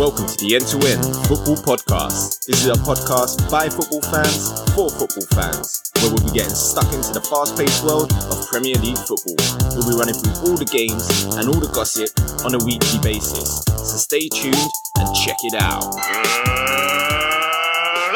[0.00, 2.46] welcome to the End to End Football Podcast.
[2.46, 6.90] This is a podcast by football fans for football fans, where we'll be getting stuck
[6.94, 9.36] into the fast paced world of Premier League football.
[9.76, 11.04] We'll be running through all the games
[11.36, 12.08] and all the gossip
[12.48, 13.60] on a weekly basis.
[13.68, 14.56] So stay tuned
[14.96, 15.84] and check it out.
[15.84, 15.92] Uh,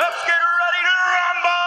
[0.01, 1.61] let's get ready to rumble!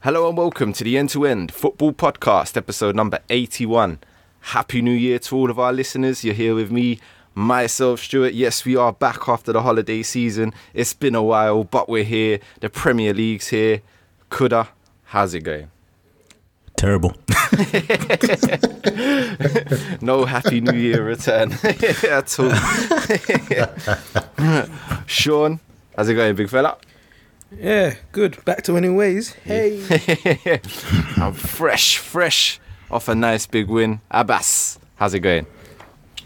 [0.00, 4.00] Hello and welcome to the End to End Football Podcast, episode number 81.
[4.56, 6.24] Happy New Year to all of our listeners.
[6.24, 6.98] You're here with me,
[7.40, 8.34] myself, Stuart.
[8.34, 10.52] Yes, we are back after the holiday season.
[10.74, 12.40] It's been a while, but we're here.
[12.60, 13.80] The Premier League's here.
[14.30, 14.68] Kuda,
[15.04, 15.70] how's it going?
[16.76, 17.14] Terrible.
[20.02, 22.52] No Happy New Year return at all.
[25.06, 25.60] Shawn,
[25.96, 26.78] how's it going, big fella?
[27.58, 28.42] Yeah, good.
[28.44, 29.32] Back to winning ways.
[29.44, 29.80] Hey.
[31.16, 34.00] I'm fresh, fresh off a nice big win.
[34.10, 35.46] Abass, how's it going?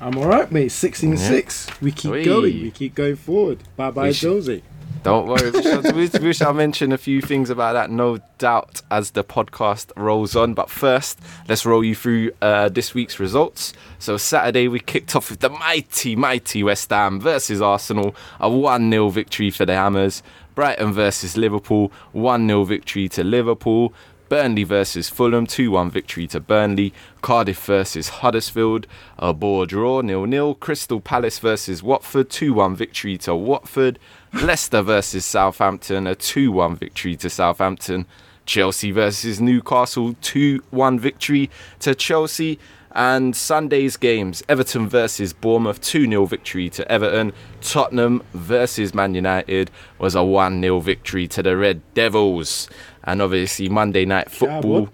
[0.01, 0.71] I'm all right, mate.
[0.71, 1.81] 16 6.
[1.81, 2.25] We keep Oi.
[2.25, 2.63] going.
[2.63, 3.59] We keep going forward.
[3.77, 4.63] Bye bye, sh- Josie.
[5.05, 8.81] Don't worry, we shall, we, we shall mention a few things about that, no doubt,
[8.91, 10.55] as the podcast rolls on.
[10.55, 13.75] But first, let's roll you through uh, this week's results.
[13.99, 18.91] So, Saturday, we kicked off with the mighty, mighty West Ham versus Arsenal, a 1
[18.91, 20.23] 0 victory for the Hammers.
[20.55, 23.93] Brighton versus Liverpool, 1 0 victory to Liverpool.
[24.29, 26.93] Burnley versus Fulham, 2 1 victory to Burnley.
[27.21, 28.87] Cardiff versus Huddersfield,
[29.19, 30.55] a ball draw, 0 0.
[30.55, 33.99] Crystal Palace versus Watford, 2 1 victory to Watford.
[34.33, 38.07] Leicester versus Southampton, a 2 1 victory to Southampton.
[38.47, 42.59] Chelsea versus Newcastle, 2 1 victory to Chelsea.
[42.97, 47.33] And Sunday's games Everton versus Bournemouth, 2 0 victory to Everton.
[47.61, 52.69] Tottenham versus Man United was a 1 0 victory to the Red Devils.
[53.05, 54.89] And obviously, Monday Night Football.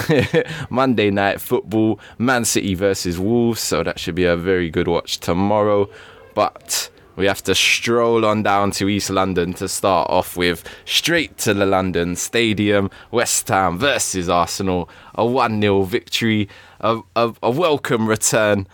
[0.70, 3.60] Monday Night Football, Man City versus Wolves.
[3.60, 5.88] So that should be a very good watch tomorrow.
[6.34, 10.64] But we have to stroll on down to East London to start off with.
[10.86, 14.88] Straight to the London Stadium, West Ham versus Arsenal.
[15.14, 16.48] A 1 0 victory,
[16.80, 18.66] a, a, a welcome return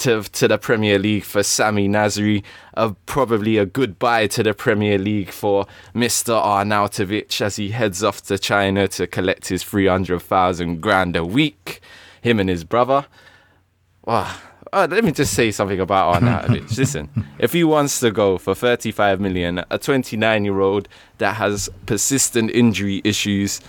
[0.00, 2.42] to, to the Premier League for Samir Nasri.
[2.74, 6.40] A, probably a goodbye to the Premier League for Mr.
[6.42, 11.80] Arnautovic as he heads off to China to collect his 300,000 grand a week.
[12.20, 13.06] Him and his brother.
[14.04, 14.34] Wow.
[14.72, 16.76] Uh, let me just say something about Arnautovic.
[16.76, 17.08] Listen,
[17.38, 22.50] if he wants to go for 35 million, a 29 year old that has persistent
[22.50, 23.60] injury issues,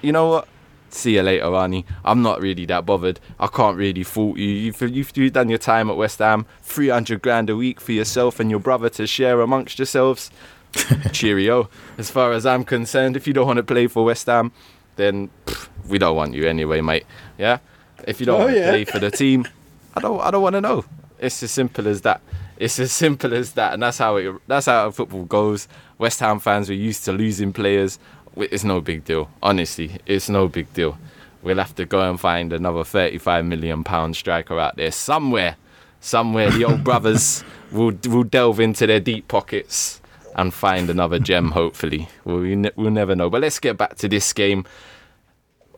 [0.00, 0.48] you know what?
[0.92, 1.84] See you later, Arnie.
[2.04, 3.18] I'm not really that bothered.
[3.40, 4.46] I can't really fault you.
[4.46, 4.82] You've,
[5.16, 8.60] you've, done your time at West Ham, 300 grand a week for yourself and your
[8.60, 10.30] brother to share amongst yourselves.
[11.12, 11.70] Cheerio.
[11.96, 14.52] As far as I'm concerned, if you don't want to play for West Ham,
[14.96, 17.06] then pff, we don't want you anyway, mate.
[17.38, 17.58] Yeah?
[18.06, 18.70] If you don't Oh, want to yeah.
[18.70, 19.46] play for the team,
[19.94, 20.84] I don't I don't want to know.
[21.18, 22.20] It's as simple as that.
[22.58, 25.68] It's as simple as that, and that's how it that's how football goes.
[25.98, 27.98] West Ham fans were used to losing players.
[28.36, 29.30] It's no big deal.
[29.42, 30.98] Honestly, it's no big deal.
[31.42, 35.56] We'll have to go and find another 35 million pound striker out there somewhere.
[36.00, 40.00] Somewhere the old brothers will will delve into their deep pockets
[40.34, 41.50] and find another gem.
[41.52, 43.28] Hopefully, we'll, we ne- we'll never know.
[43.28, 44.64] But let's get back to this game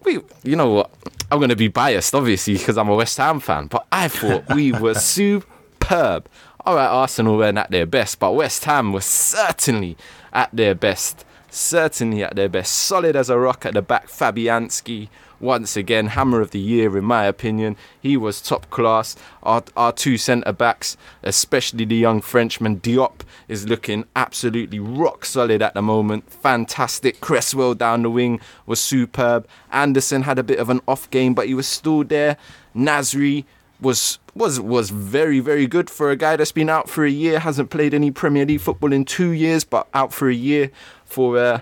[0.05, 0.91] we, you know what?
[1.31, 3.67] I'm going to be biased, obviously, because I'm a West Ham fan.
[3.67, 6.29] But I thought we were superb.
[6.67, 9.97] All right, Arsenal weren't at their best, but West Ham was certainly
[10.33, 11.25] at their best.
[11.55, 12.73] Certainly at their best.
[12.73, 14.09] Solid as a rock at the back.
[14.09, 17.77] Fabianski, once again, hammer of the year, in my opinion.
[18.03, 19.15] He was top class.
[19.45, 25.63] Our, our two centre backs, especially the young Frenchman Diop, is looking absolutely rock solid
[25.63, 26.29] at the moment.
[26.29, 27.21] Fantastic.
[27.21, 29.47] Cresswell down the wing was superb.
[29.71, 32.37] Anderson had a bit of an off game, but he was still there.
[32.75, 33.45] Nasri
[33.85, 37.39] was was was very very good for a guy that's been out for a year,
[37.39, 40.71] hasn't played any Premier League football in two years, but out for a year
[41.05, 41.61] for uh,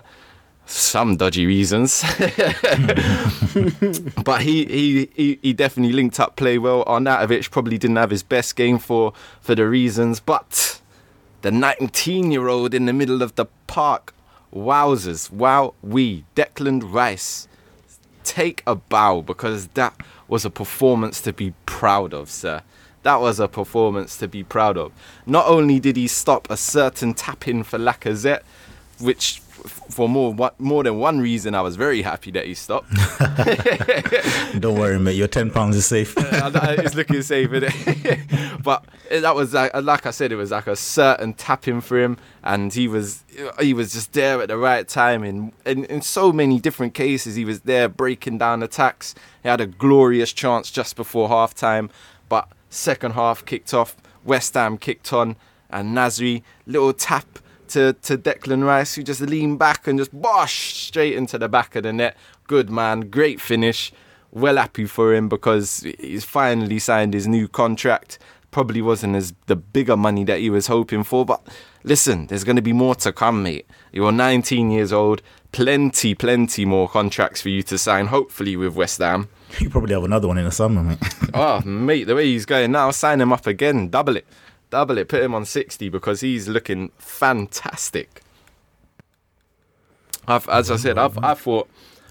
[0.65, 2.01] some dodgy reasons.
[4.23, 6.83] but he, he he he definitely linked up play well.
[6.85, 10.79] Arnautovic probably didn't have his best game for for the reasons, but
[11.41, 14.13] the 19 year old in the middle of the park,
[14.53, 17.47] wowzers, wow, we Declan Rice
[18.23, 19.93] take a bow because that
[20.33, 22.63] was a performance to be proud of, sir.
[23.03, 24.91] That was a performance to be proud of.
[25.27, 28.41] Not only did he stop a certain tap in for Lacazette,
[28.99, 32.89] which for more one- more than one reason I was very happy that he stopped.
[34.59, 35.15] Don't worry, mate.
[35.15, 36.15] Your ten pounds is safe.
[36.43, 37.49] Uh, it's looking safe,
[38.63, 42.17] but that was like, like I said, it was like a certain tapping for him,
[42.43, 43.23] and he was
[43.59, 45.23] he was just there at the right time.
[45.23, 49.15] In, in in so many different cases, he was there breaking down attacks.
[49.41, 51.89] He had a glorious chance just before half time,
[52.29, 53.95] but second half kicked off.
[54.25, 55.35] West Ham kicked on,
[55.69, 57.39] and Nasri little tap
[57.73, 61.75] to to Declan Rice, who just leaned back and just bosh straight into the back
[61.75, 62.15] of the net.
[62.47, 63.91] Good man, great finish.
[64.31, 68.17] Well happy for him because he's finally signed his new contract.
[68.51, 71.41] Probably wasn't as the bigger money that he was hoping for, but
[71.83, 73.67] listen, there's going to be more to come, mate.
[73.91, 75.21] You're 19 years old,
[75.51, 78.07] plenty, plenty more contracts for you to sign.
[78.07, 79.27] Hopefully with West Ham.
[79.59, 80.99] You probably have another one in the summer, mate.
[81.33, 84.27] oh, mate, the way he's going now, sign him up again, double it,
[84.73, 88.23] double it, put him on 60 because he's looking fantastic.
[90.27, 91.69] I've, as I said, I've, I thought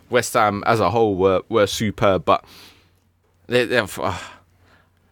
[0.08, 2.44] West Ham as a whole were, were superb, but
[3.48, 4.18] they, uh,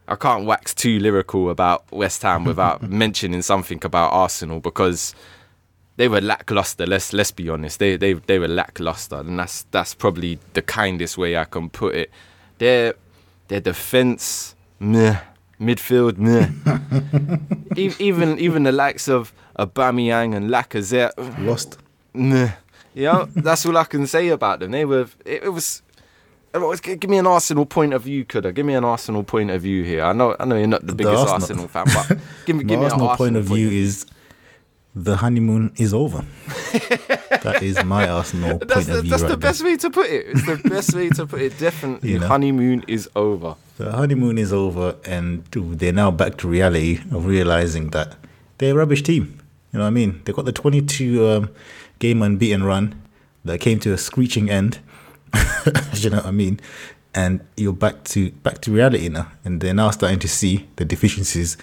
[0.06, 5.12] I can't wax too lyrical about West Ham without mentioning something about Arsenal because
[5.96, 6.86] they were lackluster.
[6.86, 7.80] Let's let's be honest.
[7.80, 11.96] They they they were lackluster, and that's that's probably the kindest way I can put
[11.96, 12.10] it.
[12.58, 12.94] Their
[13.48, 15.18] their defense, meh.
[15.60, 16.16] Midfield.
[17.76, 21.12] E- even even the likes of Aubameyang and Lacazette,
[21.46, 21.78] Lost.
[22.14, 24.72] You know, that's all I can say about them.
[24.72, 25.06] They were.
[25.24, 25.82] It, it was.
[26.82, 28.52] Give me an Arsenal point of view, coulda.
[28.52, 30.02] Give me an Arsenal point of view here.
[30.02, 32.80] I know, I know you're not the biggest Arsenal- Arsenal, fan, but give me, give
[32.80, 34.04] me Arsenal an Arsenal point of view is
[34.94, 36.24] the honeymoon is over.
[36.72, 39.10] that is my Arsenal That's, point the, of view.
[39.10, 40.26] that's right the best way to put it.
[40.28, 41.58] It's the best way to put it.
[41.58, 42.26] Definitely, You know?
[42.26, 43.54] honeymoon is over.
[43.78, 48.16] The honeymoon is over, and they're now back to reality of realizing that
[48.58, 49.38] they're a rubbish team.
[49.72, 50.20] You know what I mean?
[50.24, 51.50] They've got the 22 um,
[52.00, 53.00] game unbeaten run
[53.44, 54.80] that came to a screeching end.
[55.94, 56.60] you know what I mean?
[57.14, 60.84] And you're back to back to reality now, and they're now starting to see the
[60.84, 61.56] deficiencies,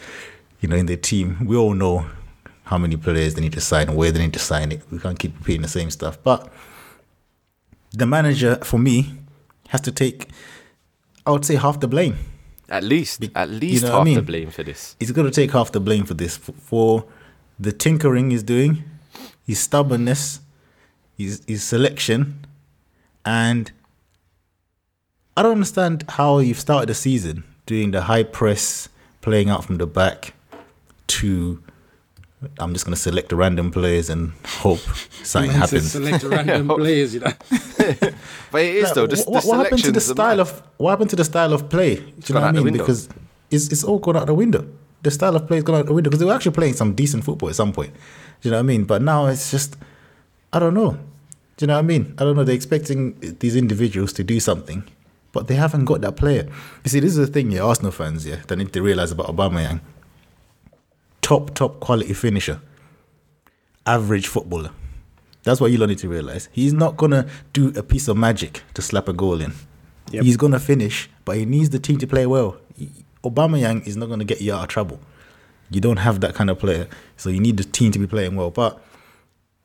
[0.61, 1.45] you know, in their team.
[1.45, 2.05] We all know
[2.67, 4.81] how many players they need to sign and where they need to sign it.
[4.91, 6.51] We can't keep repeating the same stuff, but
[7.91, 9.13] the manager, for me,
[9.69, 10.27] has to take,
[11.25, 12.17] I would say, half the blame.
[12.69, 14.95] At least, Be- at you least know what I half the blame for this.
[14.99, 17.05] he's going to take half the blame for this f- for
[17.59, 18.83] the tinkering he's doing,
[19.45, 20.41] his stubbornness,
[21.17, 22.45] his his selection,
[23.25, 23.71] and
[25.37, 28.89] I don't understand how you've started the season doing the high press,
[29.21, 30.33] playing out from the back,
[31.07, 31.63] to
[32.59, 34.77] I'm just going to select the random players and hope
[35.23, 35.91] something Man happens.
[35.91, 37.31] Select random players, you know.
[38.51, 39.07] But it is Like, though.
[39.07, 41.51] The, wh- the what, what happened to the style of what happened to the style
[41.53, 41.95] of play?
[41.95, 42.73] Do you know what I mean?
[42.73, 43.09] Because
[43.49, 44.67] it's it's all gone out the window.
[45.01, 46.93] The style of play is gone out the window because they were actually playing some
[46.93, 47.93] decent football at some point.
[48.41, 48.83] Do you know what I mean?
[48.85, 49.75] But now it's just
[50.53, 50.91] I don't know.
[51.57, 52.13] Do you know what I mean?
[52.19, 52.43] I don't know.
[52.43, 54.83] They're expecting these individuals to do something,
[55.31, 56.47] but they haven't got that player.
[56.83, 57.61] You see, this is the thing, yeah.
[57.61, 59.81] Arsenal fans, yeah, that need to realize about Aubameyang.
[61.27, 62.61] Top, top quality finisher,
[63.85, 64.71] average footballer.
[65.43, 66.47] That's what you need to realize.
[66.53, 69.53] He's not gonna do a piece of magic to slap a goal in.
[70.11, 70.23] Yep.
[70.23, 72.55] He's gonna finish, but he needs the team to play well.
[73.25, 75.01] Aubameyang is not gonna get you out of trouble.
[75.69, 76.87] You don't have that kind of player,
[77.17, 78.49] so you need the team to be playing well.
[78.49, 78.81] But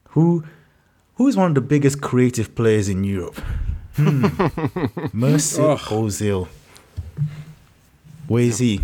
[0.08, 0.42] who
[1.14, 3.40] who is one of the biggest creative players in Europe?
[3.94, 4.24] Hmm.
[5.14, 5.76] Mesut Oh.
[6.02, 6.48] Ozil.
[8.26, 8.80] Where is he?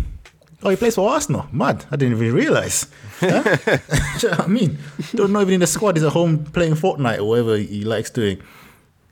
[0.61, 1.47] Oh, he plays for Arsenal.
[1.53, 1.85] Mad.
[1.89, 2.85] I didn't even realize.
[3.19, 3.43] Huh?
[4.21, 4.77] You know what I mean?
[5.15, 5.95] Don't know even in the squad.
[5.95, 8.37] He's at home playing Fortnite or whatever he likes doing.
[8.37, 8.43] Do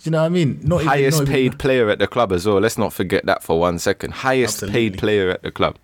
[0.04, 0.60] you know what I mean?
[0.64, 2.60] Not even- highest not even- paid player at the club as well.
[2.60, 4.12] Let's not forget that for one second.
[4.14, 4.90] Highest Absolutely.
[4.90, 5.78] paid player at the club.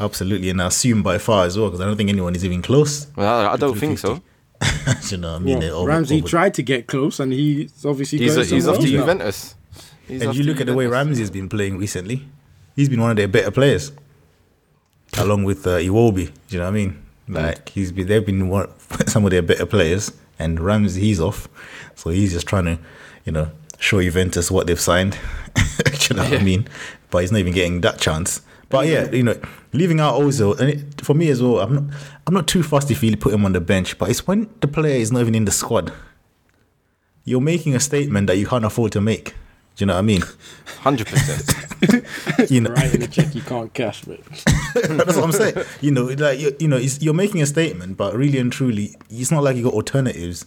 [0.00, 2.62] Absolutely, and I assume by far as well, because I don't think anyone is even
[2.62, 3.06] close.
[3.14, 4.14] Well, I don't think so.
[4.62, 4.70] Do
[5.10, 5.58] you know what I mean?
[5.60, 8.78] Well, over- Ramsey over- tried to get close, and he's obviously He's, going he's off
[8.78, 9.12] to somewhere else now.
[9.14, 9.54] Juventus.
[10.08, 12.26] He's And you look at the way Ramsey has been playing recently.
[12.74, 13.92] He's been one of their better players,
[15.18, 16.26] along with uh, Iwobi.
[16.26, 17.02] Do you know what I mean?
[17.28, 18.68] Like he's been, they've been one,
[19.06, 21.48] some of their better players, and Ramsey he's off,
[21.94, 22.78] so he's just trying to,
[23.24, 25.18] you know, show Juventus what they've signed.
[25.54, 26.68] Do you know what I mean?
[27.10, 28.42] But he's not even getting that chance.
[28.68, 29.38] But yeah, you know,
[29.72, 31.84] leaving out Ozil, and it, for me as well, I'm not,
[32.26, 34.68] I'm not too fussed if you put him on the bench, but it's when the
[34.68, 35.92] player is not even in the squad.
[37.24, 39.34] You're making a statement that you can't afford to make.
[39.76, 40.22] Do you know what I mean?
[40.80, 41.54] Hundred percent.
[42.48, 44.20] You know, writing a check you can't cash, but
[44.74, 45.56] that's what I'm saying.
[45.80, 48.94] You know, like you, you know, it's, you're making a statement, but really and truly,
[49.10, 50.46] it's not like you got alternatives.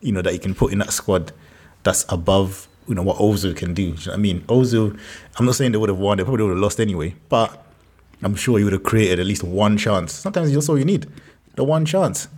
[0.00, 1.32] You know that you can put in that squad
[1.82, 2.68] that's above.
[2.88, 3.90] You know what Ozil can do.
[3.92, 4.40] Do you know what I mean?
[4.42, 4.98] Ozil.
[5.38, 6.16] I'm not saying they would have won.
[6.16, 7.14] They probably would have lost anyway.
[7.28, 7.62] But
[8.22, 10.12] I'm sure you would have created at least one chance.
[10.12, 11.06] Sometimes that's all you need,
[11.54, 12.28] the one chance.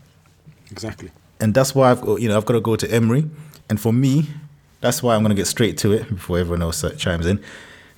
[0.71, 1.11] exactly.
[1.41, 3.27] and that's why I've got, you know I've got to go to Emery,
[3.71, 4.27] and for me,
[4.81, 7.43] that's why I'm going to get straight to it before everyone else uh, chimes in.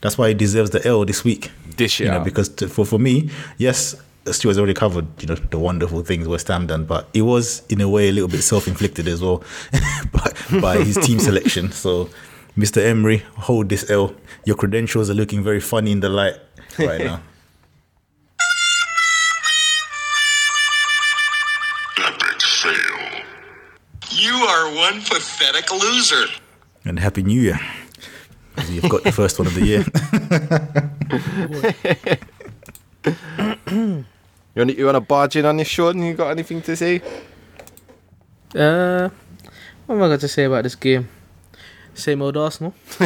[0.00, 1.50] That's why he deserves the L this week.
[1.76, 2.08] this year.
[2.12, 3.94] you know, because to, for for me, yes,
[4.26, 7.80] Stuart's already covered, you know, the wonderful things West Ham done, but it was in
[7.80, 9.42] a way a little bit self-inflicted as well
[10.12, 11.70] by, by his team selection.
[11.72, 12.08] So,
[12.56, 12.82] Mr.
[12.84, 14.14] Emery, hold this L.
[14.44, 16.34] Your credentials are looking very funny in the light
[16.78, 17.20] right now.
[21.98, 23.22] Epic fail.
[24.10, 26.24] You are one pathetic loser.
[26.84, 27.60] And Happy New Year.
[28.68, 29.84] You've got the first one of the year.
[34.52, 36.02] You want you want to barge in on this, Shawn?
[36.02, 37.00] You got anything to say?
[38.54, 39.08] Uh,
[39.86, 41.08] what am I going to say about this game?
[41.94, 42.74] Same old Arsenal.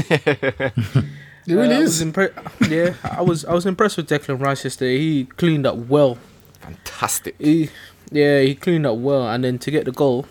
[1.47, 2.03] It really Uh, is.
[2.03, 4.97] was impre- yeah, I was I was impressed with Declan Rice yesterday.
[4.99, 6.17] He cleaned up well.
[6.61, 7.35] Fantastic.
[7.39, 7.69] He,
[8.11, 10.25] yeah, he cleaned up well, and then to get the goal,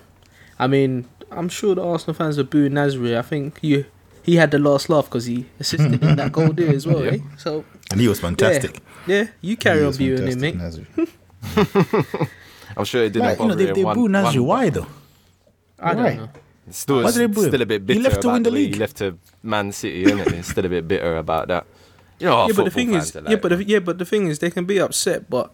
[0.58, 3.18] I mean, I'm sure the Arsenal fans are booing Nasri.
[3.18, 3.86] I think you
[4.24, 7.04] he had the last laugh because he assisted in that goal there as well.
[7.14, 7.18] Eh?
[7.38, 8.82] So And he was fantastic.
[9.08, 10.56] yeah, you carry on was viewing him, mate.
[12.78, 14.36] I'm sure it didn't Like, you know, they, they one- booed Nasri.
[14.40, 14.88] one- Why though?
[15.80, 16.14] I don't Why?
[16.16, 16.30] know.
[16.72, 17.48] Still, Why did they boo him?
[17.50, 18.70] still a bit He left to about win the league.
[18.72, 20.32] way he left to Man City, isn't it?
[20.32, 21.66] He's still a bit bitter about that.
[22.20, 23.98] You know, how yeah, but the thing fans is, are yeah, but the, yeah, but
[23.98, 25.52] the thing is, they can be upset, but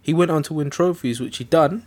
[0.00, 1.86] he went on to win trophies, which he done,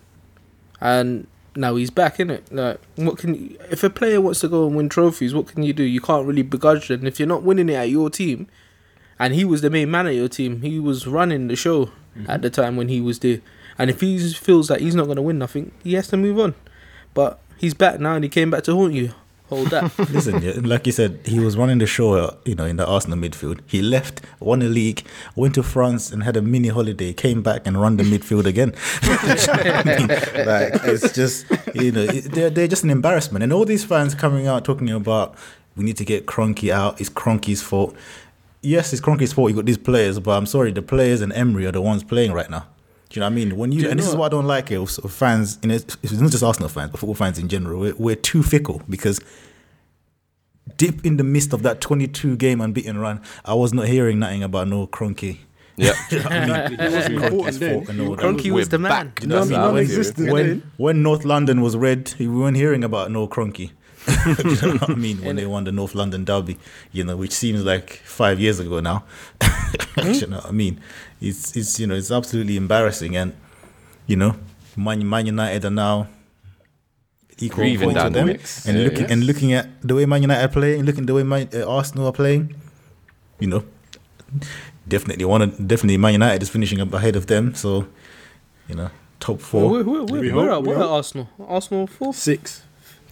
[0.81, 2.51] and now he's back in it.
[2.51, 5.33] Like, what can you, if a player wants to go and win trophies?
[5.33, 5.83] What can you do?
[5.83, 8.47] You can't really begrudge them if you're not winning it at your team.
[9.19, 10.61] And he was the main man at your team.
[10.61, 12.31] He was running the show Mm-hmm.
[12.31, 13.41] at the time when he was there.
[13.77, 16.39] And if he feels that he's not going to win nothing, he has to move
[16.39, 16.55] on.
[17.13, 19.11] But he's back now, and he came back to haunt you.
[19.49, 19.97] Hold that.
[20.11, 23.61] Listen, like you said, he was running the show, you know, in the Arsenal midfield.
[23.65, 27.65] He left, won the league, went to France and had a mini holiday, came back
[27.65, 28.73] and run the midfield again.
[29.85, 30.07] Mean,
[30.45, 33.43] like it's just, you know, they're they're just an embarrassment.
[33.43, 35.35] And all these fans coming out talking about
[35.77, 36.99] we need to get Kroenke out.
[36.99, 37.95] It's Kroenke's fault.
[38.61, 39.49] Yes, it's Kroenke's fault.
[39.51, 42.33] You got these players, but I'm sorry, the players and Emery are the ones playing
[42.33, 42.65] right now.
[43.09, 43.55] Do you know what I mean?
[43.57, 44.69] When you, you and this know is what I don't like.
[44.71, 44.75] it.
[44.77, 47.79] of fans, you know, it's it's not just Arsenal fans, but football fans in general.
[47.79, 49.19] We're, we're too fickle because
[50.75, 54.43] deep in the midst of that 22 game unbeaten run, I was not hearing nothing
[54.43, 55.37] about no Kroenke.
[55.77, 57.75] yeah, It wasn't important then.
[57.75, 58.25] fault and all that.
[58.25, 58.89] Kroenke was the man.
[58.89, 59.21] back.
[59.21, 59.87] You know what I mean?
[60.17, 63.71] When- when, when North London was red, we weren't hearing about no Kroenke.
[64.07, 65.21] Do you know what I mean?
[65.23, 66.57] When they won the North London derby,
[66.91, 69.03] you know, which seems like five years ago now.
[70.03, 70.79] you know what I mean?
[71.19, 73.33] It's it's you know it's absolutely embarrassing, and
[74.07, 74.35] you know,
[74.75, 76.07] Man, Man United are now
[77.39, 78.65] equal Breathing points down with them, points.
[78.65, 79.11] and Yeah, looking yes.
[79.11, 82.07] and looking at the way Man United are playing, looking the way Man, uh, Arsenal
[82.07, 82.55] are playing,
[83.39, 83.63] you know,
[84.87, 87.87] definitely one of definitely Man United is finishing up ahead of them, so
[88.69, 89.69] you know, top four.
[89.71, 90.91] Where, where, where, We where, hope, are, we where are hope.
[90.91, 91.29] Arsenal?
[91.47, 92.15] Arsenal fourth?
[92.15, 92.63] Six.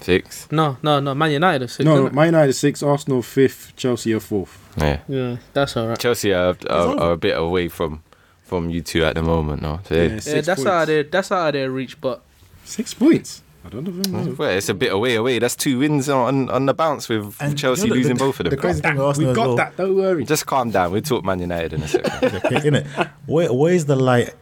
[0.01, 0.47] Six.
[0.51, 1.15] No, no, no.
[1.15, 1.85] Man United are six.
[1.85, 2.13] No, isn't?
[2.15, 4.57] Man United six, Arsenal fifth, Chelsea are fourth.
[4.77, 5.97] Yeah, yeah, that's all right.
[5.99, 6.99] Chelsea are, are, over.
[7.01, 8.03] are a bit away from
[8.43, 9.61] from you two at the moment.
[9.61, 10.07] No, so Yeah, yeah.
[10.25, 10.65] Yeah, that's points.
[10.65, 11.99] out of their that's out of their reach.
[12.01, 12.21] But
[12.63, 13.41] Six points.
[13.63, 14.35] I don't even know.
[14.37, 15.39] Well, it's a bit away, away.
[15.39, 18.39] That's two wins on on the bounce with And Chelsea you know, losing the- both
[18.39, 18.59] of The them.
[18.59, 19.77] crazy thing with we Arsenal as got well, that.
[19.77, 20.23] Don't worry.
[20.25, 20.91] Just calm down.
[20.91, 22.11] We'll talk Man United in a second.
[22.45, 23.09] okay, innit?
[23.25, 24.35] Where where's the light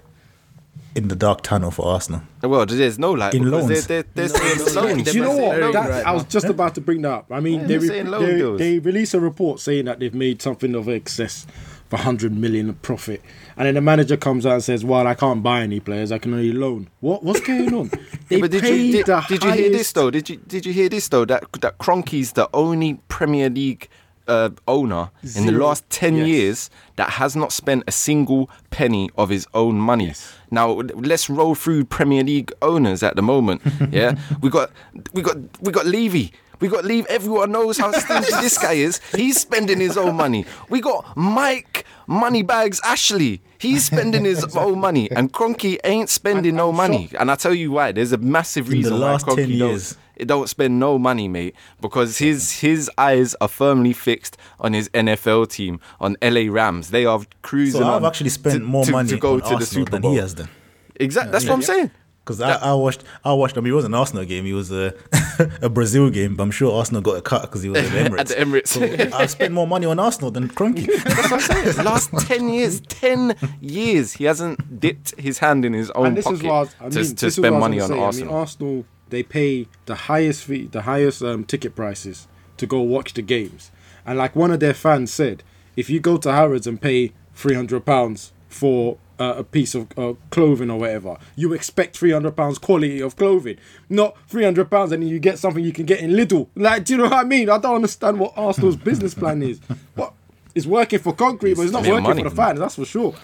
[0.95, 2.21] in the dark tunnel for Arsenal?
[2.41, 3.87] well, there's no light In because loans.
[3.87, 5.03] they're, they're, they're saying no, loans.
[5.11, 5.59] Do you know what?
[5.73, 6.29] That- right I was now.
[6.29, 7.25] just about to bring that up.
[7.31, 9.99] I mean, Yeah, they, they're re- saying loan they, they release a report saying that
[9.99, 11.45] they've made something of excess
[11.87, 13.21] of 100 million profit.
[13.57, 16.17] And then the manager comes out and says, Well, I can't buy any players, I
[16.17, 16.89] can only loan.
[17.01, 17.91] What What's going on?
[18.29, 20.09] They but did you paid did, the did you hear this though?
[20.09, 21.25] Did you did you hear this though?
[21.25, 23.89] That that Kroenke's the only Premier League
[24.27, 26.27] uh, owner in the last ten Yes.
[26.27, 30.07] years that has not spent a single penny of his own money.
[30.07, 30.33] Yes.
[30.53, 33.61] Now let's roll through Premier League owners at the moment.
[33.91, 34.69] yeah, we got
[35.11, 36.31] we got we got Levy.
[36.63, 37.05] We got leave.
[37.07, 39.01] Everyone knows how stingy this guy is.
[39.13, 40.45] He's spending his own money.
[40.69, 43.41] We got Mike Moneybags Ashley.
[43.59, 47.07] He's spending his own money, and Kroenke ain't spending no I'm money.
[47.07, 47.19] shocked.
[47.21, 47.91] And I tell you why.
[47.91, 50.97] There's a massive In the reason last why 10 Kroenke don't, it don't spend no
[50.97, 56.49] money, mate, because his his eyes are firmly fixed on his NFL team, on LA
[56.49, 56.91] Rams.
[56.91, 57.81] They are cruising.
[57.81, 59.85] So I've on actually spent to- more to, money to go on to the Arsenal
[59.85, 60.47] Super than he has done.
[60.95, 61.31] Exactly.
[61.33, 61.91] That's what I'm saying.
[62.23, 63.57] Because I, I watched, I watched.
[63.57, 64.45] I mean, it was an Arsenal game.
[64.45, 64.93] It was a,
[65.61, 67.97] a Brazil game, but I'm sure Arsenal got a cut because he was at the
[68.09, 68.19] Emirates.
[68.19, 68.67] At the Emirates.
[69.11, 70.85] So I spent more money on Arsenal than Kroenke.
[71.03, 71.85] That's what I'm saying.
[71.85, 76.23] Last ten years, ten years, he hasn't dipped his hand in his own and this
[76.23, 77.99] pocket is what I, I mean, to, this to is spend was money on say.
[77.99, 78.29] Arsenal.
[78.29, 82.27] I mean, Arsenal they pay the highest fee, the highest um, ticket prices
[82.57, 83.69] to go watch the games.
[84.05, 85.43] And like one of their fans said,
[85.75, 89.87] if you go to Harrods and pay three hundred pounds for uh, a piece of
[89.97, 93.57] uh, clothing or whatever, you expect three hundred pounds quality of clothing,
[93.89, 96.47] not three hundred pounds, and you get something you can get in Lidl.
[96.55, 97.49] Like, do you know what I mean?
[97.49, 99.59] I don't understand what Arsenal's business plan is.
[99.95, 100.13] What
[100.55, 102.23] it's working for Kroenke, but it's not working money.
[102.23, 102.59] for the fans.
[102.59, 103.15] That's for sure.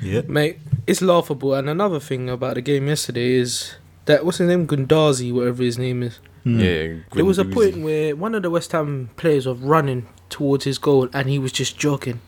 [0.00, 0.22] yeah.
[0.22, 1.54] mate, it's laughable.
[1.54, 5.78] And another thing about the game yesterday is that what's his name, Guendouzi, whatever his
[5.78, 6.18] name is.
[6.44, 10.64] Yeah, There was a point where one of the West Ham players was running towards
[10.64, 12.20] his goal, and he was just jogging.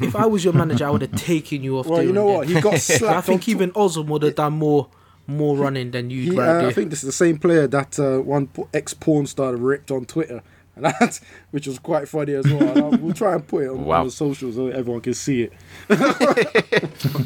[0.00, 1.86] If I was your manager, I would have taken you off.
[1.86, 2.46] Well, you know what?
[2.46, 2.56] then.
[2.56, 3.16] He got slapped.
[3.16, 4.88] I think even Ozum would have done more
[5.26, 6.68] more running than you He, right uh.
[6.68, 10.04] I think this is the same player that uh, one ex porn star ripped on
[10.04, 10.42] Twitter,
[10.76, 11.18] and that
[11.50, 12.92] which was quite funny as well.
[12.92, 14.00] I- we'll try and put it on, Wow.
[14.00, 15.52] on the socials so everyone can see it.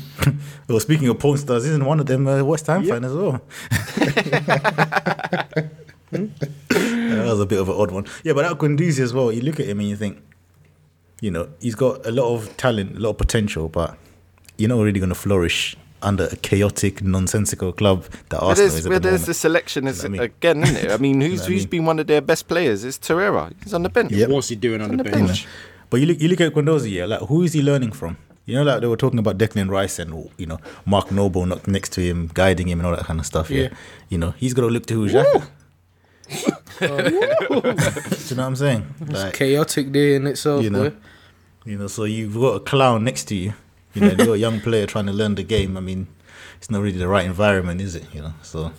[0.68, 2.92] Well, speaking of porn stars, isn't one of them a West Ham Yep.
[2.92, 3.40] fan as well?
[6.11, 8.07] that was a bit of an odd one.
[8.23, 9.33] Yeah, but that Guendouzi as well.
[9.33, 10.18] You look at him and you think,
[11.20, 13.96] you know, he's got a lot of talent, a lot of potential, but
[14.56, 18.75] you're not really going to flourish under a chaotic, nonsensical club that Where Arsenal there's,
[18.80, 19.26] is at where the there's moment.
[19.26, 20.22] the selection is You know I mean?
[20.22, 20.90] again, isn't it?
[20.92, 21.68] I mean, who's know what I mean?
[21.68, 22.84] been one of their best players?
[22.84, 23.52] It's Torreira.
[23.64, 24.12] He's on the bench.
[24.12, 24.28] Yep.
[24.30, 25.26] What's he doing on the the bench?
[25.26, 25.46] bench.
[25.90, 28.16] But you look, you look at Guendouzi, yeah, like who is he learning from?
[28.46, 31.66] You know, like they were talking about Declan Rice and you know Mark Noble not
[31.66, 33.50] next to him, guiding him and all that kind of stuff.
[33.50, 33.68] Yeah, Yeah.
[34.08, 35.48] you know he's got to look to who's Xhaka.
[36.78, 38.94] Do you know what I'm saying?
[39.06, 40.90] Like, Chaotic day in itself, You know.
[40.90, 40.96] boy.
[41.68, 43.52] You know, so you've got a clown next to you.
[43.92, 45.76] You know, you're a young player trying to learn the game.
[45.76, 46.06] I mean,
[46.56, 48.04] it's not really the right environment, is it?
[48.14, 48.72] You know, so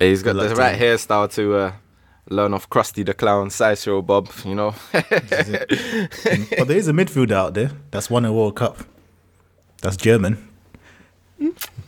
[0.00, 1.72] He's got the right hairstyle to uh,
[2.28, 4.28] learn off Krusty the Clown, Sideshow Bob.
[4.44, 8.78] You know, but there is a midfielder out there that's won a World Cup.
[9.80, 10.48] That's German.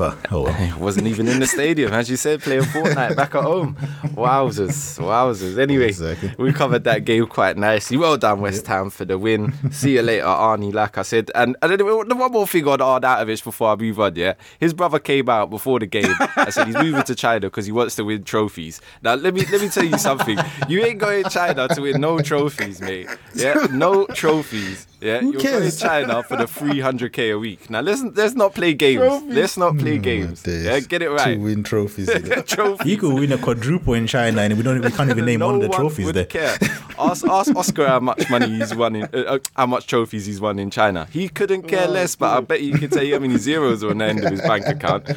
[0.03, 0.79] But oh well.
[0.81, 3.77] wasn't even in the stadium, as you said, playing Fortnite back at home.
[4.17, 5.59] Wowzers, wowzers.
[5.59, 6.35] Anyway, Exactly.
[6.39, 7.97] we covered that game quite nicely.
[7.97, 9.55] Well done, West Ham, for the win.
[9.71, 10.75] See you later, Arnie.
[10.75, 14.01] Like I said, and and then the one more thing on Arnautovic before I move
[14.01, 14.17] on.
[14.17, 16.13] Yeah, his brother came out before the game.
[16.37, 18.81] I said he's moving to China because he wants to win trophies.
[19.03, 20.37] Now let me let me tell you something.
[20.69, 23.07] You ain't going to China to win no trophies, mate.
[23.37, 24.89] Yeah, no trophies.
[25.03, 25.61] Yeah, you're cares?
[25.61, 27.69] going to China for the 300k a week.
[27.69, 29.23] Now listen, let's not play games.
[29.27, 30.45] Let's not play games.
[30.47, 31.35] Yeah, get it right.
[31.35, 32.09] To win trophies.
[32.47, 32.87] Trophies.
[32.87, 34.81] You could win a quadruple in China, and we don't.
[34.81, 36.25] We can't even name no one of the one trophies would there.
[36.27, 36.57] care.
[36.99, 40.41] Ask, ask Oscar how much money he's won in, uh, uh, how much trophies he's
[40.41, 41.09] won in China.
[41.11, 43.91] He couldn't care less, but I bet you could tell you how many zeros are
[43.91, 45.09] on the end of his bank account.
[45.11, 45.17] Ugh,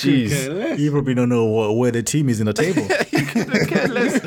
[0.00, 2.82] Jeez, You probably don't know what, where the team is in the table.
[3.10, 4.20] he couldn't care less.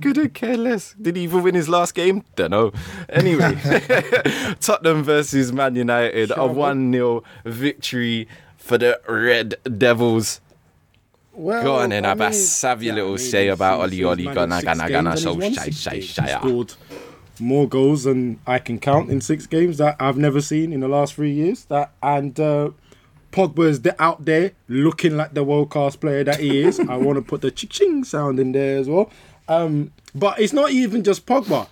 [0.00, 0.94] Couldn't care less.
[1.00, 2.24] Did he even win his last game?
[2.36, 2.72] Don't know.
[3.08, 3.54] Anyway,
[4.60, 10.40] Tottenham versus Man United, a one 0 victory for the Red Devils.
[11.32, 12.62] Well, Go on then, I Abass.
[12.64, 15.40] mean, Have your yeah, little I mean, say about Oli Oli, gonna, gonna, and so
[15.40, 16.74] shy, shy, shy, scored
[17.40, 20.88] more goals than I can count in six games that I've never seen in the
[20.88, 21.64] last three years.
[21.66, 22.70] That and uh,
[23.32, 26.80] Pogba is out there looking like the world class player that he is.
[26.80, 29.10] I want to put the ching sound in there as well.
[29.50, 31.66] Um, but it's not even just Pogba.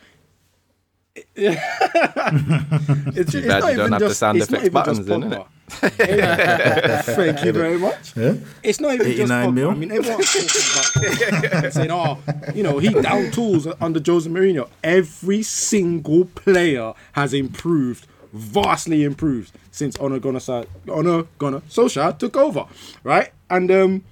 [1.35, 4.73] it's, it's bad not you don't even have the just, sound it's not effects even
[4.73, 5.47] buttons just then, Pogba.
[7.15, 8.17] Thank you very much.
[8.63, 9.55] It's not even just Pogba.
[9.55, 9.71] mil?
[9.71, 12.19] I mean, everyone's talking about saying, "Oh,
[12.53, 19.53] you know, he down tools under Jose Mourinho." Every single player has improved, vastly improved
[19.71, 20.41] since Ono Gunnar
[20.89, 22.67] Ono Gunnar Solskjaer took over,
[23.05, 23.31] right?
[23.51, 24.03] And um,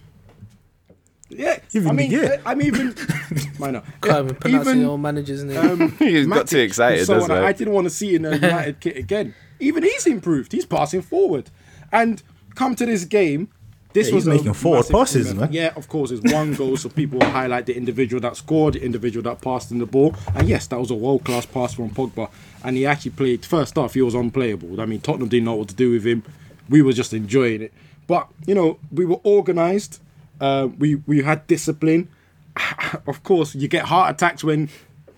[1.28, 2.36] yeah, Even I mean, yeah.
[2.46, 2.94] I'm even,
[3.58, 3.82] minor.
[4.00, 5.58] Can't even pronounce Even, your manager's name.
[5.82, 7.44] um, He's got too excited, was so that's on- right.
[7.46, 9.34] I didn't want to see in a United kit again.
[9.58, 10.52] Even he's improved.
[10.52, 11.50] He's passing forward.
[11.90, 12.22] And
[12.54, 13.48] come to this game,
[13.92, 15.50] this Yeah, was he's a making forward passes, man.
[15.52, 18.84] Yeah, of course, it's one goal, so people will highlight the individual that scored, the
[18.84, 20.14] individual that passed in the ball.
[20.34, 22.30] And yes, that was a world class pass from Pogba.
[22.62, 24.80] And he actually played first off, he was unplayable.
[24.80, 26.22] I mean, Tottenham didn't know what to do with him.
[26.68, 27.72] We were just enjoying it.
[28.06, 30.02] But, you know, we were organised.
[30.40, 32.08] Uh, we, we had discipline.
[33.06, 34.68] of course, you get heart attacks when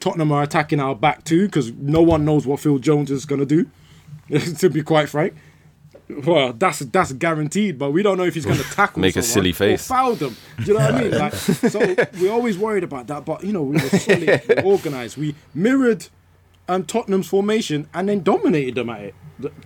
[0.01, 3.41] Tottenham are attacking our back too, because no one knows what Phil Jones is going
[3.41, 3.71] to do.
[4.59, 5.35] to be quite frank,
[6.09, 9.23] well, that's that's guaranteed, but we don't know if he's going to tackle, Make a
[9.23, 9.85] silly face.
[9.91, 10.37] or foul them.
[10.59, 11.11] Do you know what I mean?
[11.19, 14.63] Like, so we're always worried about that, but you know, we were solid, we were
[14.65, 16.09] organised, we mirrored
[16.69, 19.15] um, Tottenham's formation and then dominated them at it.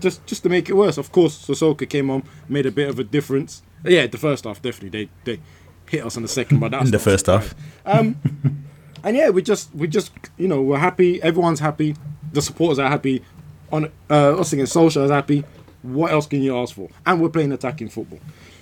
[0.00, 2.98] Just just to make it worse, of course, Sissoko came on, made a bit of
[2.98, 3.62] a difference.
[3.84, 5.42] Yeah, the first half definitely they they
[5.88, 7.54] hit us in the second, but that's In the first half.
[7.84, 8.16] Um,
[9.04, 11.20] And yeah, we just we just you know we're happy.
[11.22, 11.96] Everyone's happy.
[12.32, 13.22] The supporters are happy.
[13.72, 15.44] On uh, us against Solskjaer is happy.
[15.82, 16.88] What else can you ask for?
[17.04, 18.20] And we're playing attacking football,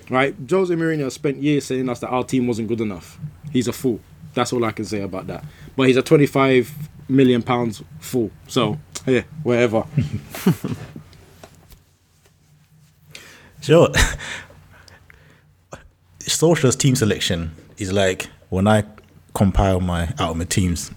[0.09, 0.33] right?
[0.49, 3.19] Jose Mourinho spent years saying us that our team wasn't good enough.
[3.51, 3.99] He's a fool.
[4.33, 5.43] That's all I can say about that.
[5.75, 8.31] But he's a 25 million pounds fool.
[8.47, 9.85] So yeah, wherever.
[13.61, 13.89] Sure.
[16.29, 18.83] Solskjaer's team selection is like when I
[19.33, 20.91] compile my out of my teams.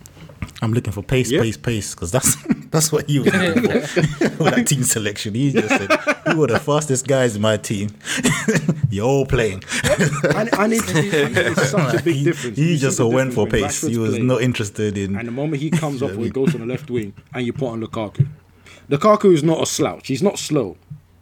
[0.63, 1.43] I'm looking for pace, Yep.
[1.43, 2.37] pace, pace, because that's
[2.71, 3.73] that's what he was looking for
[4.45, 5.35] with that team selection.
[5.35, 5.91] He just said,
[6.33, 7.91] "Who are the fastest guys in my team?
[8.91, 12.57] You're all playing." I, it's, and it's such a big he, difference.
[12.59, 13.83] he You just went for pace.
[13.83, 14.27] He was playing.
[14.27, 15.17] not interested in.
[15.17, 17.53] And the moment he comes off or he goes on the left wing and you
[17.53, 18.27] put on Lukaku.
[18.89, 20.07] Lukaku is not a slouch.
[20.09, 20.77] He's not slow,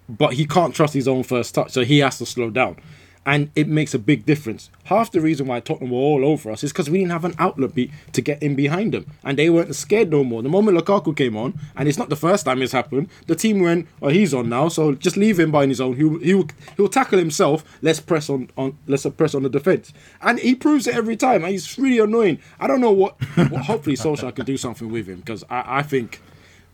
[0.09, 2.77] but he can't trust his own first touch, so he has to slow down.
[3.25, 4.71] And it makes a big difference.
[4.85, 7.35] Half the reason why Tottenham were all over us is because we didn't have an
[7.39, 10.43] outlet beat to get in behind them, and they weren't scared no more.
[10.43, 13.61] The moment Lukaku came on, and it's not the first time it's happened, the team
[13.61, 15.97] went, "Oh, he's on now, so just leave him by his own.
[15.97, 17.65] He'll he'll, he'll tackle himself.
[17.83, 21.45] Let's press on on let's press on the defense." And he proves it every time.
[21.45, 22.39] And he's really annoying.
[22.59, 23.21] I don't know what.
[23.37, 26.21] what hopefully, Solskjaer can do something with him because I, I think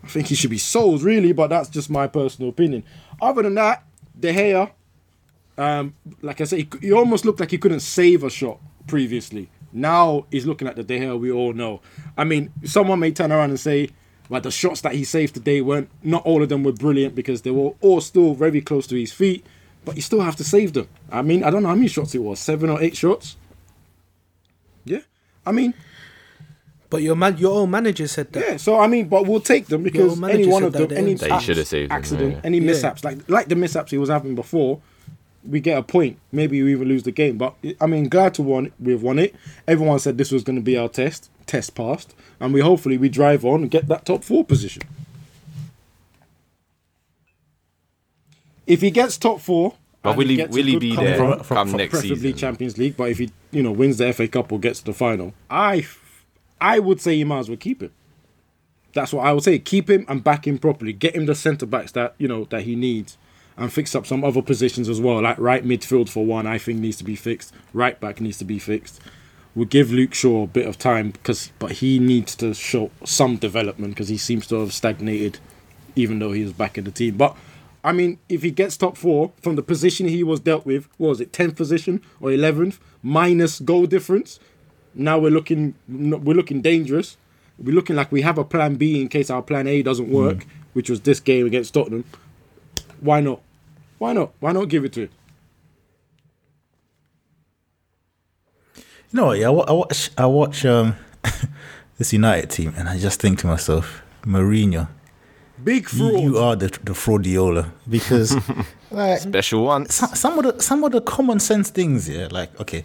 [0.02, 2.84] I think he should be sold really, but that's just my personal opinion.
[3.20, 3.84] Other than that,
[4.18, 4.70] De Gea,
[5.58, 9.50] um, like I said, he, he almost looked like he couldn't save a shot previously.
[9.72, 11.80] Now he's looking at the De Gea we all know.
[12.16, 13.90] I mean, someone may turn around and say,
[14.30, 17.42] well, the shots that he saved today weren't, not all of them were brilliant because
[17.42, 19.44] they were all still very close to his feet,
[19.84, 20.88] but you still have to save them.
[21.10, 23.36] I mean, I don't know how many shots it was, seven or eight shots?
[24.84, 25.00] Yeah.
[25.46, 25.74] I mean,
[26.90, 28.40] But your man, your own manager said that.
[28.48, 31.14] yeah, so I mean, but we'll take them because any one of them, they- any
[31.14, 32.40] That he should have saved them, accident, yeah.
[32.44, 32.64] any Yeah.
[32.66, 34.80] mishaps, like like the mishaps he was having before,
[35.48, 36.18] we get a point.
[36.32, 37.38] Maybe we even lose the game.
[37.38, 38.72] But I mean, glad to won.
[38.78, 39.34] We've won it.
[39.66, 41.30] Everyone said this was going to be our test.
[41.46, 44.82] Test passed, and we hopefully we drive on and get that top four position.
[48.66, 51.90] If he gets top four, But will he- will he be there from- come next
[51.92, 52.37] preferably season?
[52.37, 52.96] Champions League.
[52.96, 55.87] But if he, you know, wins the FA Cup or gets to the final, I,
[56.61, 57.90] I would say you might as well keep him.
[58.92, 59.58] That's what I would say.
[59.58, 60.92] Keep him and back him properly.
[60.92, 63.16] Get him the centre backs that you know that he needs,
[63.58, 65.20] and fix up some other positions as well.
[65.20, 67.52] Like right midfield for one, I think needs to be fixed.
[67.72, 69.00] Right back needs to be fixed.
[69.54, 73.36] We'll give Luke Shaw a bit of time because, but he needs to show some
[73.36, 75.40] development because he seems to have stagnated,
[75.96, 77.16] even though he was back in the team.
[77.16, 77.36] But
[77.82, 81.08] I mean, if he gets top four from the position he was dealt with, what
[81.08, 84.38] was it tenth position or eleventh minus goal difference?
[84.94, 87.16] Now we're looking, we're looking dangerous.
[87.58, 90.38] We're looking like we have a plan B in case our plan A doesn't work,
[90.38, 90.46] mm.
[90.74, 92.04] which was this game against Tottenham.
[93.00, 93.40] Why not?
[93.98, 94.32] Why not?
[94.40, 95.11] Why not give it to him?
[98.76, 98.82] You
[99.12, 99.38] know what?
[99.38, 100.11] Yeah, I I watch.
[100.18, 100.96] I watch um,
[101.98, 104.88] this United team, and I just think to myself, Mourinho,
[105.64, 106.20] Big you, fraud.
[106.22, 108.37] you are the the fraudiola because
[108.90, 109.94] like Special ones.
[109.94, 112.84] some, some of the some of the common sense things, yeah, like okay,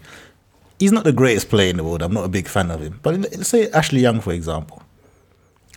[0.79, 2.01] he's not the greatest player in the world.
[2.01, 4.81] I'm not a big fan of him, but let's say Ashley Young, for example,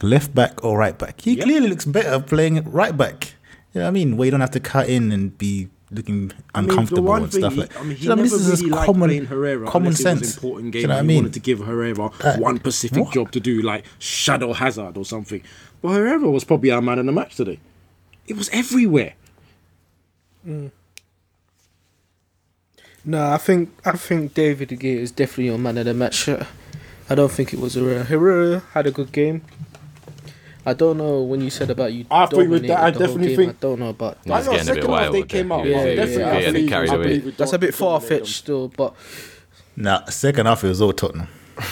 [0.00, 1.44] left back or right back, he Yeah.
[1.44, 3.34] clearly looks better playing right back.
[3.76, 4.16] You know what I mean?
[4.16, 7.52] Where you don't have to cut in and be looking I mean, uncomfortable and stuff
[7.52, 7.78] he, like.
[7.78, 9.92] I mean, he You know what never This is really liked common, playing Herrera common
[9.92, 10.22] sense.
[10.22, 10.80] it important game.
[10.80, 11.24] you know what I and he mean?
[11.24, 13.12] wanted to give Herrera Uh, one specific what?
[13.12, 15.42] job to do, like shadow Hazard or something.
[15.82, 17.60] But Herrera was probably our man in the match today.
[18.26, 19.12] It was everywhere.
[23.04, 26.28] No, I think I think David De Gea is definitely your man of the match.
[27.10, 28.04] I don't think it was Herrera.
[28.04, 29.42] Herrera had a good game.
[30.66, 32.04] I don't know when you said about you.
[32.10, 34.38] I think with that, I dominated definitely game, think- I don't know about that.
[34.40, 35.66] it's I know, getting a bit second half wild they came out.
[35.66, 37.18] Yeah, Yeah, definitely, yeah, I yeah, they carried away.
[37.18, 38.94] That's a bit far fetched still, but
[39.76, 41.28] Nah, second half it was all Tottenham.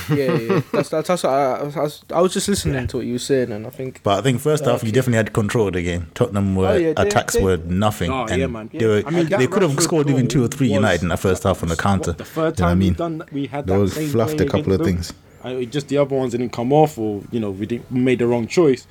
[0.08, 0.60] yeah, yeah, yeah.
[0.72, 3.18] that's that's, that's what I, I, was, I was just listening to what you were
[3.18, 5.82] saying, and I think But I think first half you definitely had control of the
[5.82, 6.06] game.
[6.14, 8.10] Tottenham were Oh, yeah, they- attacks they- were nothing.
[8.10, 8.70] Oh, and yeah, man.
[8.72, 11.16] They, were, I mean, they could have scored even two or three United in the
[11.18, 12.12] first half on the counter.
[12.12, 12.88] What, the third Do you know what I mean?
[12.90, 15.24] we've done that, we had They that all same fluffed a couple against of them.
[15.44, 18.26] I, just the other ones didn't come off, or you know, we didn't made the
[18.26, 18.86] wrong choice.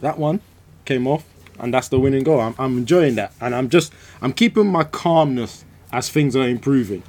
[0.00, 0.40] That one
[0.86, 1.24] came off,
[1.60, 2.40] and that's the winning goal.
[2.40, 3.92] I'm, I'm enjoying that, and I'm just
[4.22, 7.02] I'm keeping my calmness as things are improving,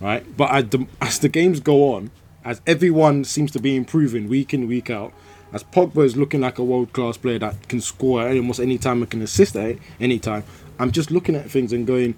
[0.00, 0.24] right?
[0.36, 2.10] But as the, as the games go on,
[2.44, 5.12] as everyone seems to be improving week in week out,
[5.52, 9.02] as Pogba is looking like a world class player that can score almost any time
[9.02, 10.44] and can assist at any time,
[10.78, 12.14] I'm just looking at things and going,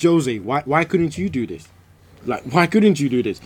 [0.00, 1.68] Jose, why why couldn't you do this?
[2.26, 3.40] Like, why couldn't you do this?